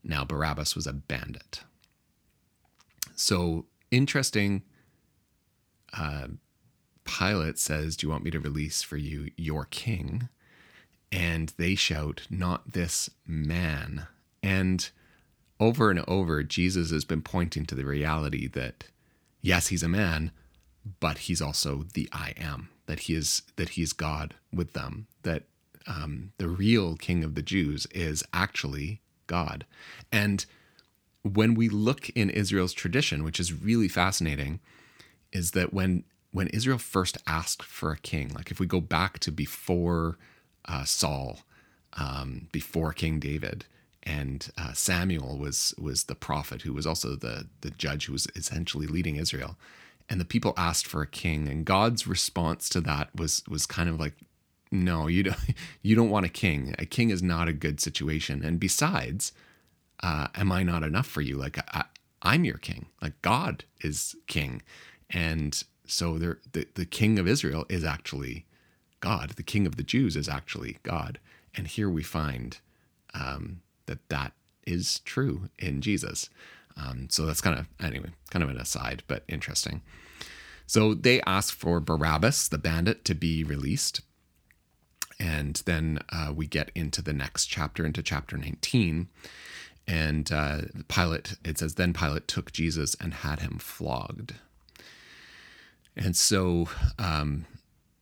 Now, 0.02 0.24
Barabbas 0.24 0.74
was 0.74 0.86
a 0.86 0.92
bandit. 0.92 1.62
So 3.14 3.66
interesting. 3.90 4.62
Uh, 5.92 6.28
Pilate 7.20 7.58
says, 7.58 7.96
Do 7.96 8.06
you 8.06 8.10
want 8.10 8.24
me 8.24 8.30
to 8.30 8.40
release 8.40 8.82
for 8.82 8.96
you 8.96 9.30
your 9.36 9.66
king? 9.66 10.28
and 11.12 11.52
they 11.56 11.74
shout, 11.74 12.22
Not 12.30 12.72
this 12.72 13.10
man. 13.26 14.06
And 14.42 14.88
over 15.58 15.90
and 15.90 16.04
over, 16.08 16.42
Jesus 16.42 16.90
has 16.90 17.04
been 17.04 17.22
pointing 17.22 17.66
to 17.66 17.74
the 17.74 17.84
reality 17.84 18.46
that, 18.48 18.84
yes, 19.42 19.68
he's 19.68 19.82
a 19.82 19.88
man, 19.88 20.30
but 21.00 21.18
he's 21.18 21.42
also 21.42 21.84
the 21.94 22.08
I 22.12 22.32
am, 22.38 22.70
that 22.86 23.00
he 23.00 23.14
is 23.14 23.42
that 23.56 23.70
he 23.70 23.82
is 23.82 23.92
God 23.92 24.34
with 24.52 24.72
them, 24.72 25.06
that 25.22 25.44
um, 25.86 26.32
the 26.38 26.48
real 26.48 26.96
king 26.96 27.24
of 27.24 27.34
the 27.34 27.42
Jews 27.42 27.86
is 27.90 28.24
actually 28.32 29.00
God. 29.26 29.66
And 30.10 30.46
when 31.22 31.54
we 31.54 31.68
look 31.68 32.08
in 32.10 32.30
Israel's 32.30 32.72
tradition, 32.72 33.24
which 33.24 33.38
is 33.38 33.52
really 33.52 33.88
fascinating, 33.88 34.60
is 35.32 35.50
that 35.50 35.74
when 35.74 36.04
when 36.32 36.48
Israel 36.48 36.78
first 36.78 37.18
asked 37.26 37.62
for 37.62 37.90
a 37.90 37.98
king, 37.98 38.32
like 38.34 38.50
if 38.50 38.60
we 38.60 38.66
go 38.66 38.80
back 38.80 39.18
to 39.20 39.32
before 39.32 40.16
uh, 40.66 40.84
Saul, 40.84 41.40
um, 41.94 42.48
before 42.52 42.92
King 42.92 43.18
David, 43.18 43.64
and 44.02 44.50
uh, 44.56 44.72
Samuel 44.72 45.36
was 45.36 45.74
was 45.78 46.04
the 46.04 46.14
prophet 46.14 46.62
who 46.62 46.72
was 46.72 46.86
also 46.86 47.16
the 47.16 47.48
the 47.60 47.70
judge 47.70 48.06
who 48.06 48.12
was 48.12 48.26
essentially 48.34 48.86
leading 48.86 49.16
Israel, 49.16 49.56
and 50.08 50.20
the 50.20 50.24
people 50.24 50.54
asked 50.56 50.86
for 50.86 51.02
a 51.02 51.06
king, 51.06 51.48
and 51.48 51.64
God's 51.64 52.06
response 52.06 52.68
to 52.70 52.80
that 52.82 53.14
was 53.14 53.42
was 53.48 53.66
kind 53.66 53.88
of 53.88 54.00
like, 54.00 54.14
no, 54.70 55.06
you 55.06 55.24
don't 55.24 55.38
you 55.82 55.96
don't 55.96 56.10
want 56.10 56.26
a 56.26 56.30
king. 56.30 56.74
A 56.78 56.86
king 56.86 57.10
is 57.10 57.22
not 57.22 57.48
a 57.48 57.52
good 57.52 57.80
situation, 57.80 58.42
and 58.44 58.58
besides, 58.58 59.32
uh, 60.02 60.28
am 60.34 60.50
I 60.52 60.62
not 60.62 60.82
enough 60.82 61.06
for 61.06 61.20
you? 61.20 61.36
Like 61.36 61.58
I, 61.74 61.84
I'm 62.22 62.44
your 62.44 62.58
king. 62.58 62.86
Like 63.02 63.20
God 63.20 63.64
is 63.82 64.16
king, 64.26 64.62
and 65.10 65.62
so 65.90 66.18
the 66.18 66.66
the 66.74 66.86
king 66.86 67.18
of 67.18 67.28
Israel 67.28 67.66
is 67.68 67.84
actually 67.84 68.46
God. 69.00 69.30
The 69.30 69.42
king 69.42 69.66
of 69.66 69.76
the 69.76 69.82
Jews 69.82 70.16
is 70.16 70.28
actually 70.28 70.78
God. 70.82 71.18
And 71.54 71.66
here 71.66 71.90
we 71.90 72.02
find 72.02 72.58
um, 73.14 73.62
that 73.86 74.08
that 74.08 74.32
is 74.66 75.00
true 75.00 75.48
in 75.58 75.80
Jesus. 75.80 76.30
Um, 76.76 77.08
so 77.10 77.26
that's 77.26 77.40
kind 77.40 77.58
of, 77.58 77.66
anyway, 77.84 78.10
kind 78.30 78.42
of 78.42 78.50
an 78.50 78.58
aside, 78.58 79.02
but 79.08 79.24
interesting. 79.26 79.82
So 80.66 80.94
they 80.94 81.20
ask 81.22 81.54
for 81.54 81.80
Barabbas, 81.80 82.48
the 82.48 82.58
bandit, 82.58 83.04
to 83.06 83.14
be 83.14 83.42
released. 83.42 84.02
And 85.18 85.60
then 85.66 85.98
uh, 86.10 86.32
we 86.34 86.46
get 86.46 86.70
into 86.74 87.02
the 87.02 87.12
next 87.12 87.46
chapter, 87.46 87.84
into 87.84 88.02
chapter 88.02 88.36
19. 88.36 89.08
And 89.86 90.30
uh, 90.30 90.60
Pilate, 90.88 91.36
it 91.44 91.58
says, 91.58 91.74
then 91.74 91.92
Pilate 91.92 92.28
took 92.28 92.52
Jesus 92.52 92.94
and 93.00 93.12
had 93.12 93.40
him 93.40 93.58
flogged. 93.58 94.34
And 95.96 96.16
so 96.16 96.68
um, 96.98 97.46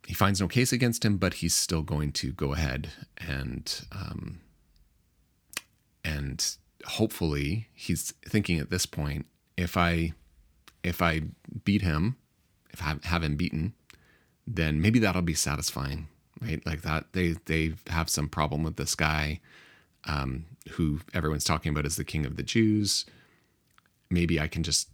he 0.06 0.14
finds 0.14 0.40
no 0.40 0.48
case 0.48 0.72
against 0.72 1.04
him, 1.04 1.16
but 1.16 1.34
he's 1.34 1.54
still 1.54 1.82
going 1.82 2.12
to 2.12 2.32
go 2.32 2.52
ahead 2.52 2.90
and 3.18 3.86
um, 3.92 4.40
and 6.04 6.56
hopefully 6.86 7.68
he's 7.74 8.12
thinking 8.24 8.58
at 8.58 8.70
this 8.70 8.86
point, 8.86 9.26
if 9.56 9.76
I 9.76 10.12
if 10.82 11.02
I 11.02 11.22
beat 11.64 11.82
him, 11.82 12.16
if 12.70 12.82
I 12.82 12.96
have 13.04 13.22
him 13.22 13.36
beaten, 13.36 13.74
then 14.46 14.80
maybe 14.80 14.98
that'll 14.98 15.22
be 15.22 15.34
satisfying, 15.34 16.08
right? 16.40 16.64
Like 16.64 16.82
that 16.82 17.12
they 17.12 17.36
they 17.46 17.74
have 17.88 18.08
some 18.08 18.28
problem 18.28 18.62
with 18.62 18.76
this 18.76 18.94
guy 18.94 19.40
um, 20.04 20.46
who 20.72 21.00
everyone's 21.12 21.44
talking 21.44 21.70
about 21.70 21.86
as 21.86 21.96
the 21.96 22.04
king 22.04 22.24
of 22.24 22.36
the 22.36 22.42
Jews. 22.42 23.04
Maybe 24.10 24.40
I 24.40 24.48
can 24.48 24.62
just 24.62 24.88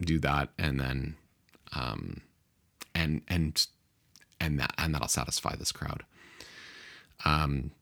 do 0.00 0.18
that 0.20 0.50
and 0.58 0.80
then 0.80 1.16
um, 1.74 2.22
and 2.94 3.22
and 3.28 3.66
and 4.40 4.58
that 4.60 4.74
and 4.78 4.94
that'll 4.94 5.08
satisfy 5.08 5.56
this 5.56 5.72
crowd. 5.72 6.04
Um, 7.24 7.72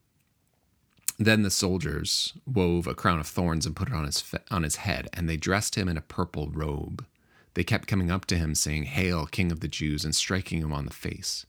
then 1.17 1.43
the 1.43 1.51
soldiers 1.51 2.33
wove 2.45 2.87
a 2.87 2.93
crown 2.95 3.19
of 3.19 3.27
thorns 3.27 3.65
and 3.65 3.75
put 3.75 3.89
it 3.89 3.93
on 3.93 4.05
his 4.05 4.23
on 4.51 4.63
his 4.63 4.77
head, 4.77 5.07
and 5.13 5.29
they 5.29 5.37
dressed 5.37 5.75
him 5.75 5.87
in 5.87 5.97
a 5.97 6.01
purple 6.01 6.49
robe. 6.49 7.05
They 7.53 7.63
kept 7.63 7.87
coming 7.87 8.11
up 8.11 8.25
to 8.25 8.37
him, 8.37 8.53
saying, 8.53 8.83
"Hail, 8.83 9.25
King 9.25 9.51
of 9.51 9.61
the 9.61 9.67
Jews!" 9.67 10.03
and 10.03 10.13
striking 10.15 10.61
him 10.61 10.73
on 10.73 10.85
the 10.85 10.93
face. 10.93 11.45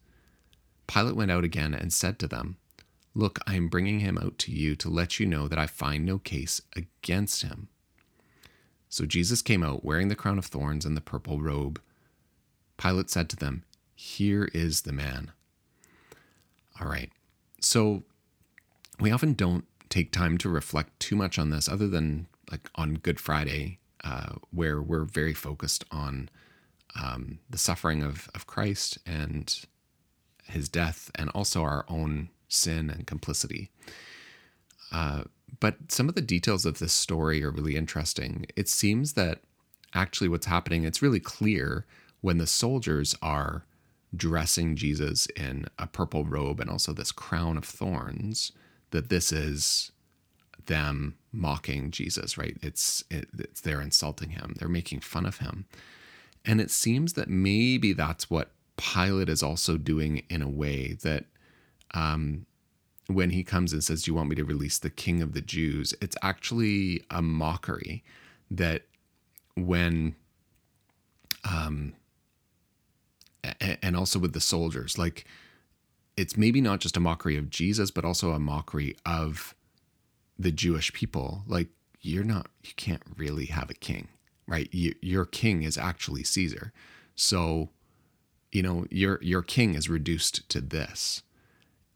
Pilate 0.86 1.16
went 1.16 1.30
out 1.30 1.44
again 1.44 1.74
and 1.74 1.92
said 1.92 2.18
to 2.18 2.28
them, 2.28 2.58
Look, 3.14 3.38
I 3.46 3.54
am 3.54 3.68
bringing 3.68 4.00
him 4.00 4.18
out 4.18 4.38
to 4.40 4.52
you 4.52 4.76
to 4.76 4.90
let 4.90 5.18
you 5.18 5.26
know 5.26 5.48
that 5.48 5.58
I 5.58 5.66
find 5.66 6.04
no 6.04 6.18
case 6.18 6.60
against 6.76 7.42
him. 7.42 7.68
So 8.88 9.06
Jesus 9.06 9.42
came 9.42 9.62
out 9.62 9.84
wearing 9.84 10.08
the 10.08 10.14
crown 10.14 10.38
of 10.38 10.44
thorns 10.44 10.84
and 10.84 10.96
the 10.96 11.00
purple 11.00 11.40
robe. 11.40 11.80
Pilate 12.76 13.10
said 13.10 13.28
to 13.30 13.36
them, 13.36 13.64
Here 13.94 14.48
is 14.52 14.82
the 14.82 14.92
man. 14.92 15.32
All 16.80 16.88
right. 16.88 17.10
So 17.60 18.02
we 19.00 19.10
often 19.10 19.34
don't 19.34 19.64
take 19.88 20.12
time 20.12 20.38
to 20.38 20.48
reflect 20.48 20.98
too 21.00 21.16
much 21.16 21.38
on 21.38 21.50
this, 21.50 21.68
other 21.68 21.88
than 21.88 22.26
like 22.50 22.68
on 22.74 22.94
Good 22.94 23.20
Friday, 23.20 23.78
uh, 24.04 24.34
where 24.50 24.80
we're 24.80 25.04
very 25.04 25.34
focused 25.34 25.84
on 25.90 26.28
um, 27.00 27.38
the 27.48 27.58
suffering 27.58 28.02
of, 28.02 28.28
of 28.34 28.46
Christ 28.46 28.98
and 29.06 29.54
his 30.44 30.68
death, 30.68 31.10
and 31.14 31.28
also 31.30 31.62
our 31.62 31.84
own 31.88 32.28
sin 32.48 32.88
and 32.90 33.06
complicity. 33.06 33.70
Uh, 34.92 35.24
but 35.60 35.76
some 35.88 36.08
of 36.08 36.14
the 36.14 36.20
details 36.20 36.64
of 36.64 36.78
this 36.78 36.92
story 36.92 37.42
are 37.42 37.50
really 37.50 37.76
interesting. 37.76 38.46
It 38.54 38.68
seems 38.68 39.14
that 39.14 39.40
actually 39.94 40.28
what's 40.28 40.46
happening, 40.46 40.84
it's 40.84 41.02
really 41.02 41.20
clear 41.20 41.84
when 42.20 42.38
the 42.38 42.46
soldiers 42.46 43.14
are 43.22 43.64
dressing 44.14 44.76
Jesus 44.76 45.26
in 45.36 45.66
a 45.78 45.86
purple 45.86 46.24
robe 46.24 46.60
and 46.60 46.70
also 46.70 46.92
this 46.92 47.12
crown 47.12 47.56
of 47.56 47.64
thorns, 47.64 48.52
that 48.90 49.08
this 49.08 49.32
is 49.32 49.92
them 50.66 51.16
mocking 51.32 51.90
Jesus, 51.90 52.36
right? 52.38 52.56
It's 52.62 53.04
it, 53.10 53.28
it's 53.38 53.60
they're 53.60 53.80
insulting 53.80 54.30
him. 54.30 54.54
They're 54.58 54.68
making 54.68 55.00
fun 55.00 55.26
of 55.26 55.38
him. 55.38 55.66
And 56.44 56.60
it 56.60 56.70
seems 56.70 57.14
that 57.14 57.28
maybe 57.28 57.92
that's 57.92 58.30
what 58.30 58.50
Pilate 58.76 59.28
is 59.28 59.42
also 59.42 59.76
doing 59.76 60.22
in 60.28 60.42
a 60.42 60.48
way 60.48 60.96
that 61.02 61.24
um, 61.92 62.46
when 63.08 63.30
he 63.30 63.42
comes 63.42 63.72
and 63.72 63.82
says, 63.82 64.02
Do 64.02 64.10
you 64.10 64.14
want 64.14 64.28
me 64.28 64.36
to 64.36 64.44
release 64.44 64.78
the 64.78 64.90
king 64.90 65.22
of 65.22 65.32
the 65.32 65.40
Jews? 65.40 65.94
It's 66.00 66.16
actually 66.22 67.04
a 67.10 67.22
mockery 67.22 68.04
that 68.50 68.82
when 69.56 70.14
um, 71.48 71.94
and 73.60 73.96
also 73.96 74.18
with 74.18 74.32
the 74.32 74.40
soldiers. 74.40 74.98
Like, 74.98 75.24
it's 76.16 76.36
maybe 76.36 76.60
not 76.60 76.80
just 76.80 76.96
a 76.96 77.00
mockery 77.00 77.36
of 77.36 77.50
Jesus, 77.50 77.90
but 77.90 78.04
also 78.04 78.32
a 78.32 78.38
mockery 78.38 78.96
of 79.04 79.54
the 80.38 80.52
Jewish 80.52 80.92
people. 80.92 81.42
Like, 81.46 81.68
you're 82.00 82.24
not, 82.24 82.48
you 82.62 82.72
can't 82.76 83.02
really 83.16 83.46
have 83.46 83.70
a 83.70 83.74
king, 83.74 84.08
right? 84.46 84.68
You, 84.72 84.94
your 85.02 85.24
king 85.24 85.62
is 85.62 85.76
actually 85.76 86.24
Caesar. 86.24 86.72
So, 87.14 87.70
you 88.52 88.62
know, 88.62 88.86
your 88.90 89.18
your 89.22 89.42
king 89.42 89.74
is 89.74 89.88
reduced 89.88 90.48
to 90.48 90.60
this, 90.60 91.22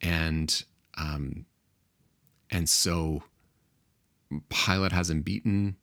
and 0.01 0.65
um, 0.99 1.47
and 2.51 2.69
so 2.69 3.23
Pilate 4.49 4.93
has 4.93 5.11
him 5.11 5.23
beaten. 5.23 5.77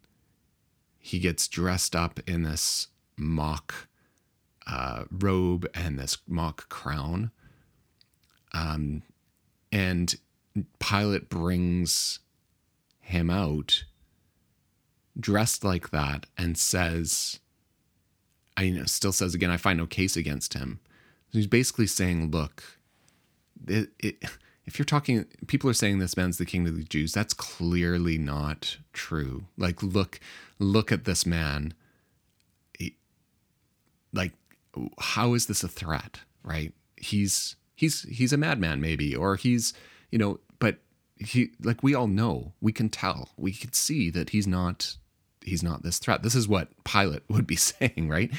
He 1.00 1.20
gets 1.20 1.48
dressed 1.48 1.96
up 1.96 2.20
in 2.28 2.44
this 2.44 2.88
mock 3.16 3.88
uh, 4.68 5.06
robe 5.10 5.68
and 5.74 5.98
this 5.98 6.18
mock 6.28 6.70
crown. 6.70 7.32
Um, 8.54 9.04
and 9.72 10.16
Pilate 10.80 11.30
brings 11.30 12.20
him 13.00 13.30
out 13.30 13.84
dressed 15.20 15.64
like 15.64 15.90
that 15.92 16.26
and 16.38 16.58
says, 16.58 17.40
I 18.56 18.64
you 18.64 18.80
know, 18.80 18.86
still 18.86 19.12
says 19.12 19.34
again, 19.34 19.50
I 19.50 19.58
find 19.58 19.78
no 19.78 19.86
case 19.86 20.16
against 20.16 20.54
him. 20.54 20.80
he's 21.32 21.48
basically 21.48 21.88
saying, 21.88 22.32
look, 22.32 22.64
it, 23.68 23.90
it, 24.00 24.24
if 24.66 24.78
you're 24.78 24.86
talking, 24.86 25.26
people 25.48 25.70
are 25.70 25.74
saying 25.74 26.00
this 26.00 26.18
man's 26.18 26.38
the 26.38 26.46
king 26.46 26.68
of 26.68 26.76
the 26.76 26.84
Jews. 26.84 27.14
That's 27.14 27.34
clearly 27.34 28.18
not 28.18 28.78
true. 28.94 29.46
Like, 29.58 29.82
look, 29.82 30.20
look 30.60 30.92
at 30.92 31.06
this 31.06 31.26
man. 31.26 31.74
How 35.00 35.34
is 35.34 35.48
this 35.48 35.64
a 35.64 35.68
threat? 35.68 36.22
Right? 36.44 36.74
He's 36.96 37.56
he's 37.76 38.04
he's 38.04 38.34
a 38.34 38.38
madman, 38.38 38.82
maybe, 38.82 39.16
or 39.16 39.36
he's 39.36 39.74
you 40.12 40.18
know, 40.18 40.40
but 40.60 40.80
he 41.16 41.52
like 41.62 41.84
we 41.84 41.96
all 41.96 42.08
know, 42.08 42.54
we 42.62 42.72
can 42.72 42.90
tell, 42.90 43.30
we 43.38 43.52
can 43.52 43.74
see 43.74 44.10
that 44.10 44.32
he's 44.32 44.48
not 44.48 44.98
he's 45.42 45.64
not 45.64 45.84
this 45.84 46.00
threat. 46.00 46.24
This 46.24 46.36
is 46.36 46.48
what 46.48 46.70
Pilate 46.84 47.24
would 47.30 47.48
be 47.48 47.56
saying, 47.56 48.10
right? 48.10 48.32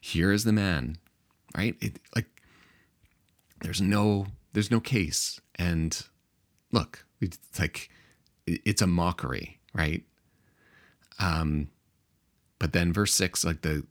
Here 0.00 0.32
is 0.32 0.44
the 0.44 0.52
man, 0.52 0.96
right? 1.56 1.76
It, 1.80 2.00
like 2.14 2.26
there's 3.60 3.80
no 3.80 4.26
there's 4.52 4.70
no 4.70 4.80
case, 4.80 5.40
and 5.56 6.04
look, 6.72 7.04
it's 7.20 7.38
like 7.58 7.90
it's 8.46 8.82
a 8.82 8.86
mockery, 8.86 9.60
right? 9.74 10.02
Um, 11.18 11.68
but 12.58 12.72
then 12.72 12.92
verse 12.92 13.14
six, 13.14 13.44
like 13.44 13.62
the 13.62 13.86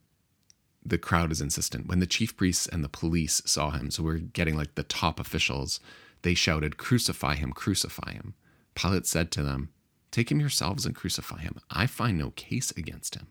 the 0.88 0.98
crowd 0.98 1.32
is 1.32 1.42
insistent. 1.42 1.88
When 1.88 2.00
the 2.00 2.08
chief 2.08 2.38
priests 2.38 2.68
and 2.68 2.84
the 2.84 2.90
police 2.90 3.42
saw 3.46 3.72
him, 3.72 3.92
so 3.92 4.04
we're 4.04 4.18
getting 4.18 4.56
like 4.56 4.76
the 4.76 4.84
top 4.84 5.20
officials 5.20 5.80
They 6.24 6.34
shouted, 6.34 6.78
Crucify 6.78 7.36
him, 7.36 7.54
crucify 7.54 8.14
him. 8.14 8.34
Pilate 8.74 9.06
said 9.06 9.32
to 9.32 9.44
them, 9.44 9.70
Take 10.12 10.32
him 10.32 10.40
yourselves 10.40 10.86
and 10.86 10.96
crucify 10.96 11.42
him. 11.42 11.60
I 11.70 11.86
find 11.86 12.18
no 12.18 12.32
case 12.32 12.72
against 12.72 13.16
him. 13.16 13.28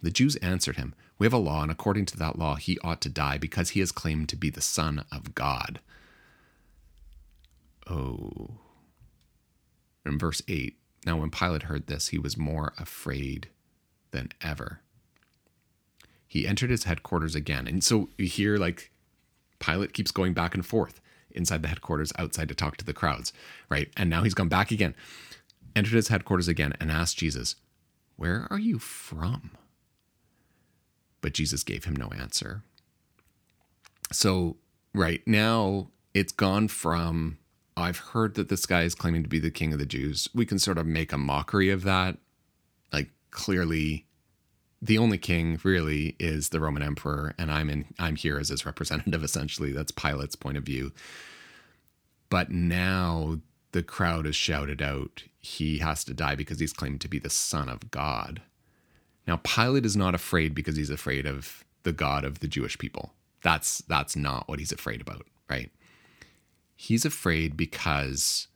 The 0.00 0.10
Jews 0.12 0.36
answered 0.36 0.76
him, 0.76 0.94
We 1.18 1.26
have 1.26 1.32
a 1.32 1.38
law, 1.38 1.62
and 1.62 1.72
according 1.72 2.06
to 2.06 2.16
that 2.18 2.38
law, 2.38 2.54
he 2.54 2.78
ought 2.84 3.00
to 3.00 3.08
die 3.08 3.36
because 3.38 3.70
he 3.70 3.80
has 3.80 3.90
claimed 3.90 4.28
to 4.28 4.36
be 4.36 4.48
the 4.50 4.60
Son 4.60 5.04
of 5.10 5.34
God. 5.34 5.80
Oh. 7.90 8.58
In 10.06 10.18
verse 10.18 10.42
8, 10.46 10.76
now 11.04 11.18
when 11.18 11.30
Pilate 11.30 11.64
heard 11.64 11.86
this, 11.86 12.08
he 12.08 12.18
was 12.18 12.36
more 12.36 12.74
afraid 12.78 13.48
than 14.12 14.30
ever. 14.40 14.82
He 16.28 16.46
entered 16.46 16.70
his 16.70 16.84
headquarters 16.84 17.34
again. 17.34 17.66
And 17.66 17.82
so 17.82 18.10
you 18.18 18.26
hear 18.26 18.58
like 18.58 18.92
Pilate 19.58 19.94
keeps 19.94 20.10
going 20.10 20.34
back 20.34 20.54
and 20.54 20.64
forth 20.64 21.00
inside 21.30 21.62
the 21.62 21.68
headquarters, 21.68 22.12
outside 22.18 22.48
to 22.48 22.54
talk 22.54 22.76
to 22.76 22.84
the 22.84 22.92
crowds, 22.92 23.32
right? 23.68 23.88
And 23.96 24.10
now 24.10 24.22
he's 24.22 24.34
gone 24.34 24.48
back 24.48 24.70
again, 24.70 24.94
entered 25.74 25.94
his 25.94 26.08
headquarters 26.08 26.48
again, 26.48 26.74
and 26.80 26.90
asked 26.90 27.18
Jesus, 27.18 27.56
Where 28.16 28.46
are 28.50 28.58
you 28.58 28.78
from? 28.78 29.52
But 31.20 31.32
Jesus 31.34 31.64
gave 31.64 31.84
him 31.84 31.96
no 31.96 32.08
answer. 32.08 32.62
So, 34.12 34.56
right 34.94 35.26
now, 35.26 35.88
it's 36.14 36.32
gone 36.32 36.68
from 36.68 37.38
I've 37.76 37.98
heard 37.98 38.34
that 38.34 38.48
this 38.48 38.66
guy 38.66 38.82
is 38.82 38.94
claiming 38.94 39.22
to 39.22 39.28
be 39.28 39.38
the 39.38 39.50
king 39.50 39.72
of 39.72 39.78
the 39.78 39.86
Jews. 39.86 40.28
We 40.34 40.46
can 40.46 40.58
sort 40.58 40.78
of 40.78 40.86
make 40.86 41.12
a 41.12 41.18
mockery 41.18 41.70
of 41.70 41.84
that. 41.84 42.18
Like, 42.92 43.10
clearly, 43.30 44.06
the 44.80 44.98
only 44.98 45.18
king 45.18 45.58
really 45.64 46.14
is 46.18 46.50
the 46.50 46.60
Roman 46.60 46.82
emperor, 46.82 47.34
and 47.38 47.50
I'm 47.50 47.68
in 47.68 47.86
I'm 47.98 48.16
here 48.16 48.38
as 48.38 48.48
his 48.48 48.64
representative 48.64 49.24
essentially. 49.24 49.72
That's 49.72 49.90
Pilate's 49.90 50.36
point 50.36 50.56
of 50.56 50.64
view. 50.64 50.92
But 52.30 52.50
now 52.50 53.40
the 53.72 53.82
crowd 53.82 54.26
has 54.26 54.36
shouted 54.36 54.82
out 54.82 55.24
he 55.40 55.78
has 55.78 56.04
to 56.04 56.14
die 56.14 56.34
because 56.34 56.60
he's 56.60 56.72
claimed 56.72 57.00
to 57.00 57.08
be 57.08 57.18
the 57.18 57.30
son 57.30 57.68
of 57.68 57.90
God. 57.90 58.42
Now 59.26 59.40
Pilate 59.42 59.86
is 59.86 59.96
not 59.96 60.14
afraid 60.14 60.54
because 60.54 60.76
he's 60.76 60.90
afraid 60.90 61.26
of 61.26 61.64
the 61.82 61.92
God 61.92 62.24
of 62.24 62.40
the 62.40 62.48
Jewish 62.48 62.78
people. 62.78 63.12
That's 63.42 63.78
that's 63.88 64.16
not 64.16 64.48
what 64.48 64.58
he's 64.58 64.72
afraid 64.72 65.00
about, 65.00 65.26
right? 65.50 65.70
He's 66.76 67.04
afraid 67.04 67.56
because 67.56 68.46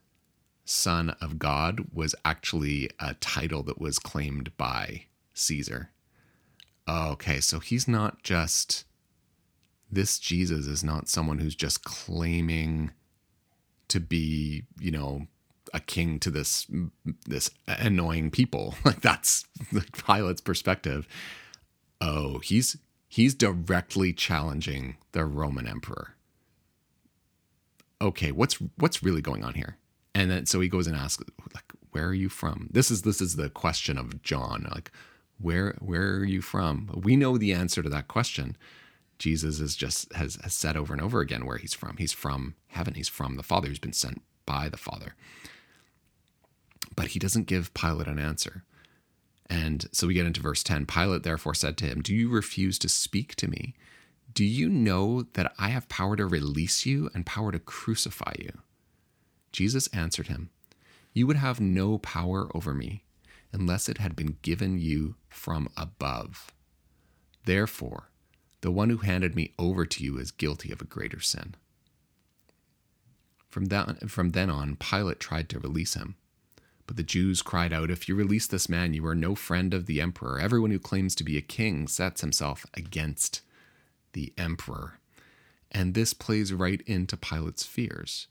son 0.64 1.10
of 1.20 1.38
God 1.38 1.86
was 1.92 2.14
actually 2.24 2.90
a 3.00 3.14
title 3.14 3.64
that 3.64 3.80
was 3.80 3.98
claimed 3.98 4.56
by 4.56 5.06
Caesar 5.34 5.90
okay, 6.88 7.40
so 7.40 7.58
he's 7.58 7.86
not 7.86 8.22
just 8.22 8.84
this 9.90 10.18
Jesus 10.18 10.66
is 10.66 10.82
not 10.82 11.08
someone 11.08 11.38
who's 11.38 11.54
just 11.54 11.84
claiming 11.84 12.92
to 13.88 14.00
be, 14.00 14.64
you 14.80 14.90
know, 14.90 15.26
a 15.74 15.80
king 15.80 16.18
to 16.20 16.30
this 16.30 16.66
this 17.26 17.50
annoying 17.66 18.30
people. 18.30 18.74
Like 18.84 19.00
that's 19.00 19.44
the 19.70 19.84
Pilate's 20.06 20.40
perspective. 20.40 21.06
Oh, 22.00 22.38
he's 22.38 22.76
he's 23.08 23.34
directly 23.34 24.12
challenging 24.12 24.96
the 25.12 25.24
Roman 25.24 25.68
emperor. 25.68 26.14
Okay, 28.00 28.32
what's 28.32 28.54
what's 28.76 29.02
really 29.02 29.22
going 29.22 29.44
on 29.44 29.54
here? 29.54 29.76
And 30.14 30.30
then 30.30 30.46
so 30.46 30.60
he 30.60 30.68
goes 30.68 30.86
and 30.86 30.96
asks, 30.96 31.22
like, 31.54 31.72
where 31.92 32.06
are 32.06 32.14
you 32.14 32.28
from? 32.28 32.68
This 32.72 32.90
is 32.90 33.02
this 33.02 33.20
is 33.20 33.36
the 33.36 33.50
question 33.50 33.98
of 33.98 34.22
John. 34.22 34.66
Like, 34.70 34.90
where 35.40 35.76
where 35.80 36.16
are 36.16 36.24
you 36.24 36.42
from? 36.42 37.00
We 37.02 37.16
know 37.16 37.36
the 37.38 37.52
answer 37.52 37.82
to 37.82 37.88
that 37.88 38.08
question. 38.08 38.56
Jesus 39.18 39.60
is 39.60 39.76
just 39.76 40.12
has, 40.14 40.36
has 40.42 40.52
said 40.52 40.76
over 40.76 40.92
and 40.92 41.00
over 41.00 41.20
again 41.20 41.46
where 41.46 41.58
he's 41.58 41.74
from. 41.74 41.96
He's 41.96 42.12
from 42.12 42.56
heaven. 42.66 42.94
He's 42.94 43.08
from 43.08 43.36
the 43.36 43.44
Father. 43.44 43.68
He's 43.68 43.78
been 43.78 43.92
sent 43.92 44.22
by 44.46 44.68
the 44.68 44.76
Father. 44.76 45.14
But 46.96 47.08
he 47.08 47.18
doesn't 47.18 47.46
give 47.46 47.72
Pilate 47.72 48.08
an 48.08 48.18
answer. 48.18 48.64
And 49.48 49.86
so 49.92 50.06
we 50.06 50.14
get 50.14 50.26
into 50.26 50.40
verse 50.40 50.62
10. 50.62 50.86
Pilate 50.86 51.22
therefore 51.22 51.54
said 51.54 51.76
to 51.78 51.86
him, 51.86 52.00
Do 52.00 52.14
you 52.14 52.28
refuse 52.30 52.78
to 52.80 52.88
speak 52.88 53.36
to 53.36 53.48
me? 53.48 53.74
Do 54.32 54.44
you 54.44 54.68
know 54.68 55.24
that 55.34 55.52
I 55.58 55.68
have 55.68 55.88
power 55.88 56.16
to 56.16 56.26
release 56.26 56.86
you 56.86 57.10
and 57.14 57.26
power 57.26 57.52
to 57.52 57.58
crucify 57.58 58.32
you? 58.38 58.58
Jesus 59.52 59.86
answered 59.88 60.28
him, 60.28 60.50
You 61.12 61.26
would 61.26 61.36
have 61.36 61.60
no 61.60 61.98
power 61.98 62.48
over 62.56 62.72
me 62.72 63.04
unless 63.52 63.88
it 63.88 63.98
had 63.98 64.16
been 64.16 64.38
given 64.42 64.78
you 64.78 65.16
from 65.28 65.68
above. 65.76 66.52
Therefore, 67.44 68.10
the 68.62 68.70
one 68.70 68.90
who 68.90 68.98
handed 68.98 69.34
me 69.34 69.52
over 69.58 69.84
to 69.84 70.04
you 70.04 70.18
is 70.18 70.30
guilty 70.30 70.72
of 70.72 70.80
a 70.80 70.86
greater 70.86 71.20
sin. 71.20 71.54
From, 73.48 73.66
that, 73.66 74.10
from 74.10 74.30
then 74.30 74.48
on, 74.48 74.76
Pilate 74.76 75.20
tried 75.20 75.48
to 75.50 75.58
release 75.58 75.94
him. 75.94 76.16
But 76.86 76.96
the 76.96 77.02
Jews 77.02 77.42
cried 77.42 77.72
out, 77.72 77.90
If 77.90 78.08
you 78.08 78.14
release 78.14 78.46
this 78.46 78.68
man, 78.68 78.94
you 78.94 79.06
are 79.06 79.14
no 79.14 79.34
friend 79.34 79.74
of 79.74 79.86
the 79.86 80.00
emperor. 80.00 80.40
Everyone 80.40 80.70
who 80.70 80.78
claims 80.78 81.14
to 81.16 81.24
be 81.24 81.36
a 81.36 81.42
king 81.42 81.86
sets 81.86 82.22
himself 82.22 82.64
against 82.74 83.42
the 84.12 84.32
emperor. 84.38 84.98
And 85.70 85.94
this 85.94 86.12
plays 86.14 86.52
right 86.52 86.82
into 86.86 87.16
Pilate's 87.16 87.64
fears, 87.64 88.26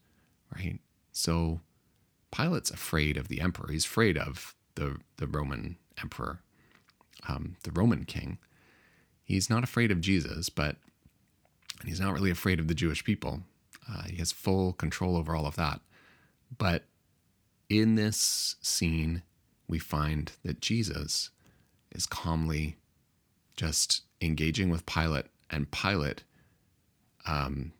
right? 0.56 0.80
So 1.12 1.62
Pilate's 2.32 2.72
afraid 2.72 3.18
of 3.18 3.28
the 3.28 3.42
emperor. 3.42 3.72
He's 3.72 3.86
afraid 3.86 4.18
of 4.18 4.56
the, 4.76 4.98
the 5.18 5.28
Roman 5.28 5.78
emperor, 6.02 6.42
um, 7.28 7.56
the 7.64 7.72
Roman 7.72 8.06
king. 8.06 8.38
He's 9.24 9.50
not 9.50 9.64
afraid 9.64 9.92
of 9.92 10.02
Jesus, 10.02 10.50
but 10.50 10.78
he's 11.86 12.00
not 12.00 12.14
really 12.14 12.32
afraid 12.32 12.60
of 12.60 12.68
the 12.68 12.76
Jewish 12.76 13.04
people. 13.04 13.42
Uh, 13.90 14.04
he 14.04 14.18
has 14.18 14.32
full 14.32 14.74
control 14.74 15.16
over 15.18 15.36
all 15.36 15.48
of 15.48 15.56
that. 15.56 15.82
But 16.58 16.84
in 17.70 17.96
this 17.96 18.56
scene, 18.62 19.24
we 19.68 19.80
find 19.80 20.34
that 20.44 20.62
Jesus 20.62 21.30
is 21.92 22.06
calmly 22.06 22.76
just 23.56 24.02
engaging 24.22 24.70
with 24.70 24.86
Pilate, 24.86 25.26
and 25.50 25.72
Pilate 25.72 26.24
um, 27.26 27.72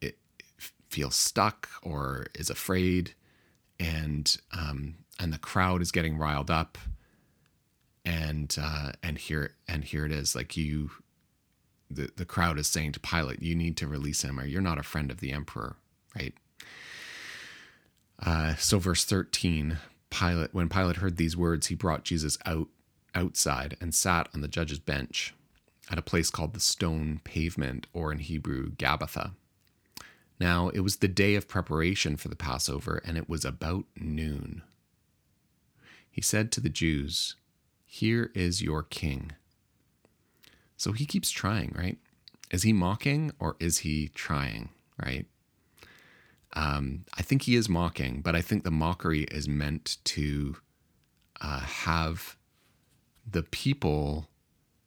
it, 0.00 0.18
it 0.38 0.46
feels 0.90 1.16
stuck 1.16 1.68
or 1.82 2.26
is 2.34 2.50
afraid, 2.50 3.14
and 3.78 4.36
um, 4.52 4.96
and 5.18 5.32
the 5.32 5.38
crowd 5.38 5.82
is 5.82 5.92
getting 5.92 6.18
riled 6.18 6.50
up 6.50 6.78
and 8.04 8.56
uh, 8.60 8.92
and 9.02 9.18
here 9.18 9.52
and 9.66 9.84
here 9.84 10.06
it 10.06 10.12
is 10.12 10.34
like 10.34 10.56
you 10.56 10.90
the, 11.90 12.10
the 12.16 12.24
crowd 12.24 12.58
is 12.58 12.66
saying 12.66 12.92
to 12.92 13.00
Pilate, 13.00 13.42
you 13.42 13.54
need 13.54 13.76
to 13.76 13.86
release 13.86 14.22
him 14.22 14.40
or 14.40 14.44
you're 14.44 14.60
not 14.60 14.78
a 14.78 14.82
friend 14.82 15.10
of 15.10 15.20
the 15.20 15.32
emperor, 15.32 15.76
right? 16.16 16.34
Uh, 18.18 18.54
so 18.56 18.78
verse 18.78 19.04
13, 19.04 19.78
Pilate, 20.10 20.54
when 20.54 20.68
Pilate 20.68 20.96
heard 20.96 21.16
these 21.16 21.36
words, 21.36 21.68
he 21.68 21.74
brought 21.74 22.04
Jesus 22.04 22.38
out 22.46 22.68
outside 23.14 23.76
and 23.80 23.94
sat 23.94 24.28
on 24.34 24.42
the 24.42 24.48
judge's 24.48 24.78
bench 24.78 25.34
at 25.90 25.98
a 25.98 26.02
place 26.02 26.28
called 26.30 26.52
the 26.52 26.60
stone 26.60 27.20
pavement, 27.24 27.86
or 27.92 28.12
in 28.12 28.18
Hebrew, 28.18 28.72
Gabbatha. 28.72 29.32
Now 30.38 30.68
it 30.68 30.80
was 30.80 30.96
the 30.96 31.08
day 31.08 31.34
of 31.34 31.48
preparation 31.48 32.16
for 32.16 32.28
the 32.28 32.36
Passover, 32.36 33.00
and 33.04 33.16
it 33.16 33.28
was 33.28 33.44
about 33.44 33.84
noon. 33.96 34.62
He 36.16 36.22
said 36.22 36.50
to 36.52 36.62
the 36.62 36.70
Jews, 36.70 37.36
Here 37.84 38.30
is 38.34 38.62
your 38.62 38.82
king. 38.82 39.32
So 40.78 40.92
he 40.92 41.04
keeps 41.04 41.30
trying, 41.30 41.74
right? 41.76 41.98
Is 42.50 42.62
he 42.62 42.72
mocking 42.72 43.32
or 43.38 43.54
is 43.60 43.80
he 43.80 44.08
trying, 44.14 44.70
right? 45.04 45.26
Um, 46.54 47.04
I 47.18 47.20
think 47.20 47.42
he 47.42 47.54
is 47.54 47.68
mocking, 47.68 48.22
but 48.22 48.34
I 48.34 48.40
think 48.40 48.64
the 48.64 48.70
mockery 48.70 49.24
is 49.24 49.46
meant 49.46 49.98
to 50.04 50.56
uh, 51.42 51.60
have 51.60 52.38
the 53.30 53.42
people 53.42 54.26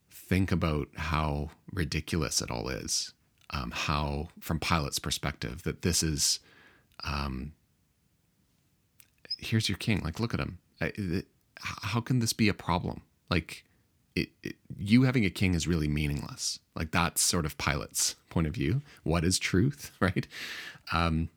think 0.09 0.51
about 0.51 0.87
how 0.95 1.51
ridiculous 1.71 2.41
it 2.41 2.49
all 2.49 2.69
is. 2.69 3.13
Um, 3.51 3.69
how, 3.69 4.29
from 4.39 4.59
Pilate's 4.59 4.97
perspective, 4.97 5.61
that 5.61 5.83
this 5.83 6.01
is, 6.01 6.39
um, 7.03 7.53
here's 9.37 9.69
your 9.69 9.77
king. 9.77 10.01
Like, 10.03 10.19
look 10.19 10.33
at 10.33 10.39
him 10.39 10.57
how 11.57 12.01
can 12.01 12.19
this 12.19 12.33
be 12.33 12.49
a 12.49 12.53
problem? 12.53 13.01
Like, 13.29 13.65
it, 14.15 14.29
it, 14.43 14.55
you 14.77 15.03
having 15.03 15.25
a 15.25 15.29
king 15.29 15.53
is 15.53 15.67
really 15.67 15.87
meaningless. 15.87 16.59
Like 16.75 16.91
that's 16.91 17.21
sort 17.21 17.45
of 17.45 17.57
Pilate's 17.57 18.15
point 18.29 18.47
of 18.47 18.53
view. 18.53 18.81
What 19.03 19.23
is 19.23 19.39
truth, 19.39 19.91
right? 19.99 20.27
Um, 20.91 21.29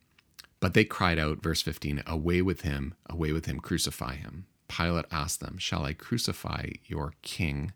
but 0.61 0.75
they 0.75 0.85
cried 0.85 1.19
out, 1.19 1.43
verse 1.43 1.61
15, 1.61 2.05
away 2.07 2.41
with 2.41 2.61
him, 2.61 2.95
away 3.11 3.33
with 3.33 3.47
him, 3.47 3.59
crucify 3.59 4.15
him. 4.15 4.47
Pilate 4.69 5.07
asked 5.11 5.41
them, 5.41 5.59
Shall 5.59 5.85
I 5.85 5.93
crucify 5.93 6.69
your 6.87 7.15
king? 7.23 7.73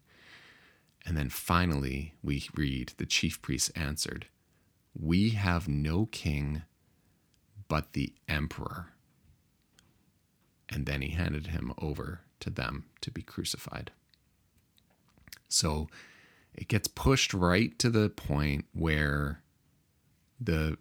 And 1.04 1.16
then 1.16 1.28
finally, 1.28 2.14
we 2.22 2.48
read, 2.54 2.92
the 2.96 3.06
chief 3.06 3.42
priests 3.42 3.70
answered, 3.70 4.26
We 4.98 5.30
have 5.30 5.68
no 5.68 6.06
king 6.06 6.62
but 7.68 7.92
the 7.92 8.12
emperor 8.28 8.92
and 10.68 10.86
then 10.86 11.02
he 11.02 11.10
handed 11.10 11.48
him 11.48 11.72
over 11.78 12.20
to 12.40 12.50
them 12.50 12.86
to 13.00 13.10
be 13.10 13.22
crucified. 13.22 13.92
So 15.48 15.88
it 16.54 16.68
gets 16.68 16.88
pushed 16.88 17.32
right 17.32 17.78
to 17.78 17.90
the 17.90 18.08
point 18.08 18.66
where 18.72 19.42
the 20.40 20.76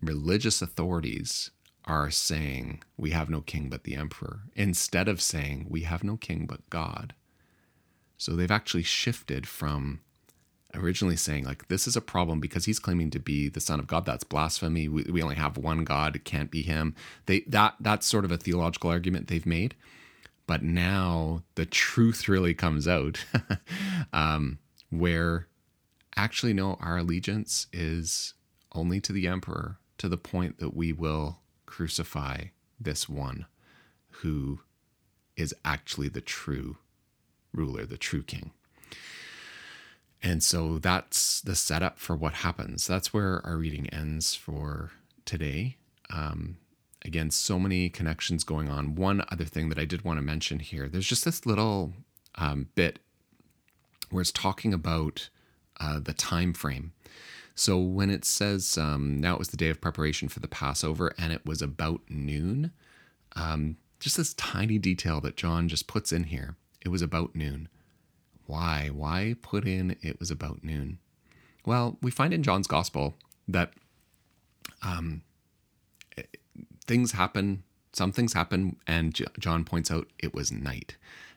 religious 0.00 0.62
authorities 0.62 1.50
are 1.84 2.10
saying 2.10 2.82
we 2.96 3.10
have 3.10 3.30
no 3.30 3.40
king 3.40 3.68
but 3.68 3.84
the 3.84 3.96
emperor 3.96 4.40
instead 4.54 5.08
of 5.08 5.20
saying 5.20 5.66
we 5.68 5.82
have 5.82 6.04
no 6.04 6.16
king 6.16 6.46
but 6.46 6.68
God. 6.70 7.14
So 8.16 8.32
they've 8.32 8.50
actually 8.50 8.82
shifted 8.82 9.46
from 9.46 10.00
originally 10.74 11.16
saying 11.16 11.44
like 11.44 11.68
this 11.68 11.86
is 11.86 11.96
a 11.96 12.00
problem 12.00 12.40
because 12.40 12.66
he's 12.66 12.78
claiming 12.78 13.10
to 13.10 13.18
be 13.18 13.48
the 13.48 13.60
son 13.60 13.78
of 13.78 13.86
god. 13.86 14.04
That's 14.04 14.24
blasphemy. 14.24 14.88
We, 14.88 15.04
we 15.04 15.22
only 15.22 15.36
have 15.36 15.56
one 15.56 15.84
god. 15.84 16.16
It 16.16 16.24
can't 16.24 16.50
be 16.50 16.62
him. 16.62 16.94
They 17.26 17.40
that 17.48 17.74
that's 17.80 18.06
sort 18.06 18.24
of 18.24 18.32
a 18.32 18.36
theological 18.36 18.90
argument 18.90 19.28
they've 19.28 19.46
made. 19.46 19.74
But 20.46 20.62
now 20.62 21.42
the 21.56 21.66
truth 21.66 22.28
really 22.28 22.54
comes 22.54 22.88
out 22.88 23.24
um, 24.12 24.58
where 24.90 25.46
actually 26.16 26.52
no 26.52 26.76
our 26.80 26.98
allegiance 26.98 27.66
is 27.72 28.34
only 28.72 29.00
to 29.00 29.12
the 29.12 29.26
emperor 29.26 29.78
to 29.98 30.08
the 30.08 30.16
point 30.16 30.58
that 30.58 30.74
we 30.74 30.92
will 30.92 31.40
crucify 31.66 32.44
this 32.80 33.08
one 33.08 33.46
who 34.22 34.60
is 35.36 35.54
actually 35.64 36.08
the 36.08 36.20
true 36.20 36.78
ruler 37.52 37.84
the 37.84 37.98
true 37.98 38.22
king 38.22 38.52
and 40.22 40.42
so 40.42 40.78
that's 40.78 41.40
the 41.40 41.54
setup 41.54 41.98
for 41.98 42.16
what 42.16 42.34
happens. 42.34 42.86
That's 42.86 43.12
where 43.12 43.44
our 43.46 43.56
reading 43.56 43.88
ends 43.90 44.34
for 44.34 44.90
today. 45.24 45.76
Um, 46.10 46.58
again, 47.04 47.30
so 47.30 47.58
many 47.58 47.88
connections 47.88 48.44
going 48.44 48.68
on. 48.68 48.94
One 48.94 49.24
other 49.30 49.44
thing 49.44 49.68
that 49.68 49.78
I 49.78 49.84
did 49.84 50.04
want 50.04 50.18
to 50.18 50.22
mention 50.22 50.58
here 50.58 50.88
there's 50.88 51.06
just 51.06 51.24
this 51.24 51.46
little 51.46 51.92
um, 52.34 52.68
bit 52.74 52.98
where 54.10 54.22
it's 54.22 54.32
talking 54.32 54.72
about 54.72 55.28
uh, 55.78 56.00
the 56.00 56.14
time 56.14 56.52
frame. 56.52 56.92
So 57.54 57.78
when 57.78 58.10
it 58.10 58.24
says, 58.24 58.78
um, 58.78 59.20
now 59.20 59.34
it 59.34 59.38
was 59.38 59.48
the 59.48 59.56
day 59.56 59.68
of 59.68 59.80
preparation 59.80 60.28
for 60.28 60.40
the 60.40 60.48
Passover 60.48 61.12
and 61.18 61.32
it 61.32 61.44
was 61.44 61.60
about 61.60 62.00
noon, 62.08 62.72
um, 63.34 63.76
just 64.00 64.16
this 64.16 64.34
tiny 64.34 64.78
detail 64.78 65.20
that 65.20 65.36
John 65.36 65.68
just 65.68 65.88
puts 65.88 66.12
in 66.12 66.24
here. 66.24 66.56
It 66.84 66.88
was 66.88 67.02
about 67.02 67.34
noon. 67.34 67.68
Why? 68.48 68.88
Why 68.90 69.36
put 69.42 69.66
in 69.66 69.96
it 70.00 70.18
was 70.18 70.30
about 70.30 70.64
noon? 70.64 70.98
Well, 71.66 71.98
we 72.00 72.10
find 72.10 72.32
in 72.32 72.42
John's 72.42 72.66
gospel 72.66 73.14
that 73.46 73.74
um, 74.82 75.20
things 76.86 77.12
happen, 77.12 77.62
some 77.92 78.10
things 78.10 78.32
happen, 78.32 78.76
and 78.86 79.14
John 79.38 79.64
points 79.64 79.90
out 79.90 80.08
it 80.18 80.32
was 80.32 80.50
night. 80.50 80.96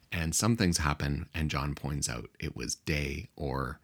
And 0.10 0.34
some 0.34 0.56
things 0.56 0.78
happen, 0.78 1.28
and 1.36 1.50
John 1.50 1.76
points 1.76 2.08
out 2.08 2.30
it 2.40 2.56
was 2.56 2.76
day, 2.76 3.28
or 3.36 3.82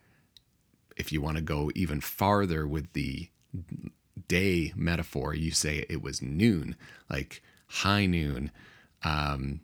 if 0.96 1.12
you 1.12 1.22
want 1.22 1.36
to 1.36 1.44
go 1.44 1.70
even 1.76 2.00
farther 2.00 2.66
with 2.66 2.94
the 2.94 3.28
day 4.30 4.72
metaphor, 4.74 5.34
you 5.34 5.52
say 5.52 5.86
it 5.90 6.02
was 6.02 6.22
noon, 6.22 6.78
like 7.10 7.44
high 7.68 8.06
noon, 8.06 8.52
um, 9.04 9.60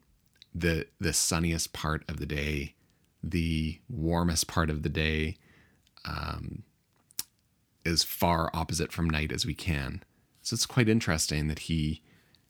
the 0.54 0.88
the 1.00 1.14
sunniest 1.14 1.72
part 1.72 2.04
of 2.10 2.18
the 2.18 2.26
day, 2.26 2.76
the 3.24 3.80
warmest 3.90 4.48
part 4.48 4.70
of 4.70 4.84
the 4.84 4.90
day 4.90 5.38
um, 6.06 6.64
as 7.86 8.04
far 8.04 8.50
opposite 8.54 8.92
from 8.92 9.10
night 9.10 9.32
as 9.32 9.46
we 9.46 9.54
can. 9.54 10.04
So 10.42 10.54
it's 10.54 10.66
quite 10.66 10.90
interesting 10.90 11.48
that 11.48 11.60
he 11.60 12.02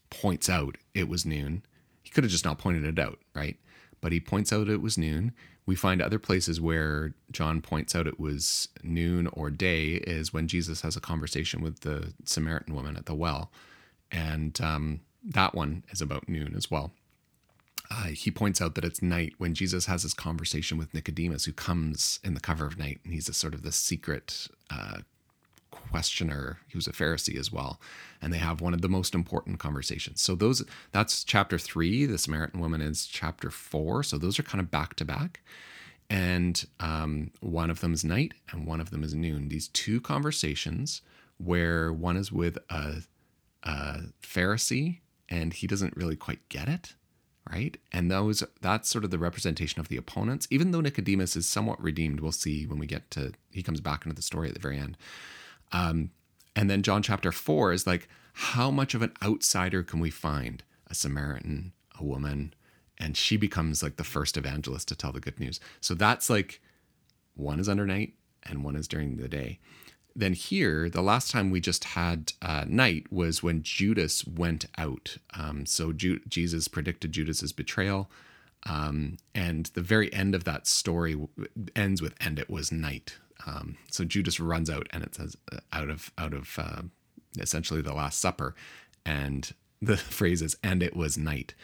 points 0.09 0.49
out 0.49 0.77
it 0.93 1.07
was 1.07 1.25
noon. 1.25 1.63
He 2.01 2.09
could 2.09 2.23
have 2.23 2.31
just 2.31 2.45
not 2.45 2.57
pointed 2.57 2.85
it 2.85 2.99
out, 2.99 3.19
right? 3.35 3.57
But 4.01 4.11
he 4.11 4.19
points 4.19 4.51
out 4.51 4.67
it 4.67 4.81
was 4.81 4.97
noon. 4.97 5.31
We 5.65 5.75
find 5.75 6.01
other 6.01 6.19
places 6.19 6.59
where 6.59 7.13
John 7.31 7.61
points 7.61 7.95
out 7.95 8.07
it 8.07 8.19
was 8.19 8.67
noon 8.83 9.27
or 9.27 9.49
day 9.49 9.91
is 9.93 10.33
when 10.33 10.47
Jesus 10.47 10.81
has 10.81 10.97
a 10.97 11.01
conversation 11.01 11.61
with 11.61 11.81
the 11.81 12.13
Samaritan 12.25 12.75
woman 12.75 12.97
at 12.97 13.05
the 13.05 13.15
well. 13.15 13.51
And 14.11 14.59
um, 14.59 15.01
that 15.23 15.55
one 15.55 15.83
is 15.91 16.01
about 16.01 16.27
noon 16.27 16.53
as 16.55 16.69
well 16.69 16.91
uh, 17.93 18.07
he 18.07 18.31
points 18.31 18.61
out 18.61 18.73
that 18.73 18.83
it's 18.83 19.01
night 19.01 19.33
when 19.37 19.53
Jesus 19.53 19.85
has 19.85 20.01
his 20.01 20.13
conversation 20.13 20.77
with 20.77 20.93
Nicodemus, 20.93 21.45
who 21.45 21.53
comes 21.53 22.19
in 22.23 22.33
the 22.33 22.39
cover 22.39 22.65
of 22.65 22.79
night, 22.79 22.99
and 23.03 23.13
he's 23.13 23.29
a 23.29 23.33
sort 23.33 23.53
of 23.53 23.61
the 23.61 23.71
secret 23.71 24.47
uh, 24.71 24.99
questioner. 25.69 26.57
He 26.67 26.77
was 26.77 26.87
a 26.87 26.91
Pharisee 26.91 27.37
as 27.37 27.51
well, 27.51 27.79
and 28.19 28.33
they 28.33 28.39
have 28.39 28.61
one 28.61 28.73
of 28.73 28.81
the 28.81 28.89
most 28.89 29.13
important 29.13 29.59
conversations. 29.59 30.21
So 30.21 30.33
those 30.33 30.63
that's 30.91 31.23
chapter 31.23 31.59
three. 31.59 32.05
The 32.05 32.17
Samaritan 32.17 32.59
woman 32.59 32.81
is 32.81 33.05
chapter 33.05 33.51
four. 33.51 34.01
So 34.01 34.17
those 34.17 34.39
are 34.39 34.43
kind 34.43 34.61
of 34.61 34.71
back 34.71 34.95
to 34.95 35.05
back, 35.05 35.41
and 36.09 36.65
um, 36.79 37.31
one 37.41 37.69
of 37.69 37.81
them 37.81 37.93
is 37.93 38.03
night, 38.03 38.33
and 38.51 38.65
one 38.65 38.79
of 38.79 38.89
them 38.89 39.03
is 39.03 39.13
noon. 39.13 39.49
These 39.49 39.67
two 39.67 40.01
conversations, 40.01 41.03
where 41.37 41.93
one 41.93 42.17
is 42.17 42.31
with 42.31 42.57
a, 42.71 43.03
a 43.61 43.99
Pharisee, 44.23 45.01
and 45.29 45.53
he 45.53 45.67
doesn't 45.67 45.95
really 45.95 46.15
quite 46.15 46.49
get 46.49 46.67
it 46.67 46.95
right? 47.49 47.77
And 47.91 48.09
those 48.09 48.43
that's 48.61 48.89
sort 48.89 49.03
of 49.03 49.11
the 49.11 49.17
representation 49.17 49.79
of 49.79 49.89
the 49.89 49.97
opponents. 49.97 50.47
Even 50.49 50.71
though 50.71 50.81
Nicodemus 50.81 51.35
is 51.35 51.47
somewhat 51.47 51.81
redeemed, 51.81 52.19
we'll 52.19 52.31
see 52.31 52.65
when 52.65 52.79
we 52.79 52.87
get 52.87 53.09
to 53.11 53.33
he 53.51 53.63
comes 53.63 53.81
back 53.81 54.05
into 54.05 54.15
the 54.15 54.21
story 54.21 54.47
at 54.47 54.53
the 54.53 54.59
very 54.59 54.77
end. 54.77 54.97
Um, 55.71 56.11
and 56.55 56.69
then 56.69 56.83
John 56.83 57.01
chapter 57.01 57.31
four 57.31 57.73
is 57.73 57.87
like, 57.87 58.07
how 58.33 58.71
much 58.71 58.93
of 58.93 59.01
an 59.01 59.13
outsider 59.21 59.83
can 59.83 59.99
we 59.99 60.09
find? 60.09 60.63
A 60.87 60.95
Samaritan, 60.95 61.73
a 61.99 62.03
woman, 62.03 62.53
and 62.97 63.17
she 63.17 63.37
becomes 63.37 63.81
like 63.81 63.95
the 63.95 64.03
first 64.03 64.37
evangelist 64.37 64.87
to 64.89 64.95
tell 64.95 65.11
the 65.11 65.19
good 65.19 65.39
news. 65.39 65.59
So 65.81 65.93
that's 65.93 66.29
like 66.29 66.61
one 67.35 67.59
is 67.59 67.67
under 67.67 67.85
night 67.85 68.13
and 68.43 68.63
one 68.63 68.75
is 68.75 68.87
during 68.87 69.17
the 69.17 69.27
day 69.27 69.59
then 70.15 70.33
here, 70.33 70.89
the 70.89 71.01
last 71.01 71.31
time 71.31 71.49
we 71.49 71.59
just 71.59 71.83
had 71.83 72.33
uh, 72.41 72.65
night 72.67 73.11
was 73.11 73.41
when 73.41 73.63
Judas 73.63 74.25
went 74.25 74.65
out. 74.77 75.17
Um, 75.33 75.65
so 75.65 75.91
Ju- 75.91 76.21
Jesus 76.27 76.67
predicted 76.67 77.11
Judas's 77.11 77.51
betrayal, 77.51 78.11
um, 78.63 79.17
and 79.33 79.67
the 79.67 79.81
very 79.81 80.13
end 80.13 80.35
of 80.35 80.43
that 80.43 80.67
story 80.67 81.17
ends 81.75 82.01
with 82.01 82.13
"and 82.19 82.37
it 82.37 82.49
was 82.49 82.71
night." 82.71 83.17
Um, 83.47 83.77
so 83.89 84.03
Judas 84.03 84.39
runs 84.39 84.69
out, 84.69 84.87
and 84.91 85.03
it 85.03 85.15
says 85.15 85.35
uh, 85.51 85.57
out 85.71 85.89
of 85.89 86.11
out 86.17 86.33
of 86.33 86.59
uh, 86.59 86.83
essentially 87.39 87.81
the 87.81 87.93
Last 87.93 88.19
Supper, 88.19 88.53
and 89.05 89.51
the 89.81 89.97
phrase 90.17 90.43
is 90.43 90.57
"and 90.61 90.83
it 90.83 90.95
was 90.95 91.17
night," 91.17 91.55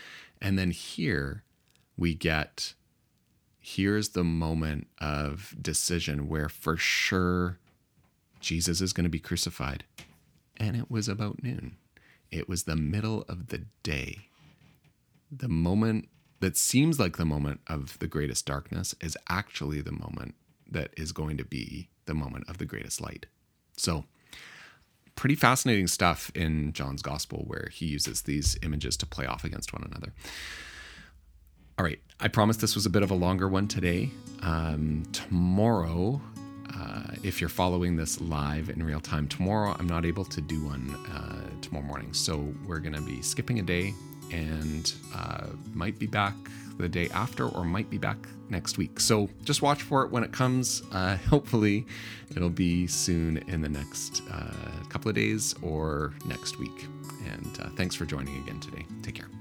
and 0.41 0.57
then 0.57 0.71
here 0.71 1.43
we 1.97 2.15
get 2.15 2.73
here's 3.61 4.09
the 4.09 4.23
moment 4.23 4.87
of 4.99 5.53
decision 5.61 6.27
where 6.27 6.49
for 6.49 6.77
sure 6.77 7.59
Jesus 8.39 8.81
is 8.81 8.93
going 8.93 9.03
to 9.05 9.09
be 9.09 9.19
crucified. 9.19 9.83
And 10.57 10.75
it 10.75 10.89
was 10.89 11.07
about 11.07 11.43
noon. 11.43 11.77
It 12.31 12.47
was 12.47 12.63
the 12.63 12.75
middle 12.75 13.23
of 13.27 13.47
the 13.47 13.65
day. 13.83 14.17
The 15.31 15.47
moment 15.47 16.09
that 16.39 16.57
seems 16.57 16.99
like 16.99 17.17
the 17.17 17.25
moment 17.25 17.61
of 17.67 17.97
the 17.99 18.07
greatest 18.07 18.45
darkness 18.45 18.95
is 19.01 19.17
actually 19.29 19.81
the 19.81 19.91
moment 19.91 20.35
that 20.71 20.91
is 20.97 21.11
going 21.11 21.37
to 21.37 21.45
be 21.45 21.89
the 22.05 22.13
moment 22.13 22.45
of 22.47 22.57
the 22.57 22.65
greatest 22.65 23.01
light. 23.01 23.25
So, 23.77 24.05
pretty 25.15 25.35
fascinating 25.35 25.87
stuff 25.87 26.31
in 26.35 26.71
John's 26.73 27.01
gospel 27.01 27.43
where 27.47 27.69
he 27.71 27.85
uses 27.85 28.21
these 28.21 28.57
images 28.63 28.95
to 28.97 29.05
play 29.05 29.25
off 29.25 29.43
against 29.43 29.73
one 29.73 29.83
another. 29.83 30.13
All 31.77 31.85
right, 31.85 31.99
I 32.19 32.27
promised 32.27 32.61
this 32.61 32.75
was 32.75 32.85
a 32.85 32.89
bit 32.89 33.03
of 33.03 33.11
a 33.11 33.15
longer 33.15 33.47
one 33.47 33.67
today. 33.67 34.11
Um, 34.41 35.03
tomorrow, 35.11 36.21
uh, 36.75 37.15
if 37.23 37.41
you're 37.41 37.49
following 37.49 37.95
this 37.95 38.19
live 38.21 38.69
in 38.69 38.83
real 38.83 38.99
time 38.99 39.27
tomorrow, 39.27 39.75
I'm 39.77 39.87
not 39.87 40.05
able 40.05 40.25
to 40.25 40.41
do 40.41 40.65
one 40.65 40.95
uh, 41.13 41.61
tomorrow 41.61 41.85
morning. 41.85 42.13
So 42.13 42.53
we're 42.65 42.79
going 42.79 42.95
to 42.95 43.01
be 43.01 43.21
skipping 43.21 43.59
a 43.59 43.63
day 43.63 43.93
and 44.31 44.93
uh, 45.15 45.47
might 45.73 45.97
be 45.99 46.07
back 46.07 46.35
the 46.77 46.87
day 46.87 47.09
after 47.09 47.47
or 47.49 47.65
might 47.65 47.89
be 47.89 47.97
back 47.97 48.17
next 48.49 48.77
week. 48.77 48.99
So 48.99 49.29
just 49.43 49.61
watch 49.61 49.81
for 49.81 50.03
it 50.05 50.11
when 50.11 50.23
it 50.23 50.31
comes. 50.31 50.81
Uh, 50.91 51.17
hopefully, 51.29 51.85
it'll 52.35 52.49
be 52.49 52.87
soon 52.87 53.37
in 53.47 53.61
the 53.61 53.69
next 53.69 54.21
uh, 54.31 54.53
couple 54.89 55.09
of 55.09 55.15
days 55.15 55.55
or 55.61 56.13
next 56.25 56.57
week. 56.57 56.85
And 57.31 57.77
thanks 57.77 57.95
for 57.95 58.05
joining 58.05 58.41
again 58.41 58.59
today. 58.59 58.85
Take 59.03 59.15
care. 59.15 59.38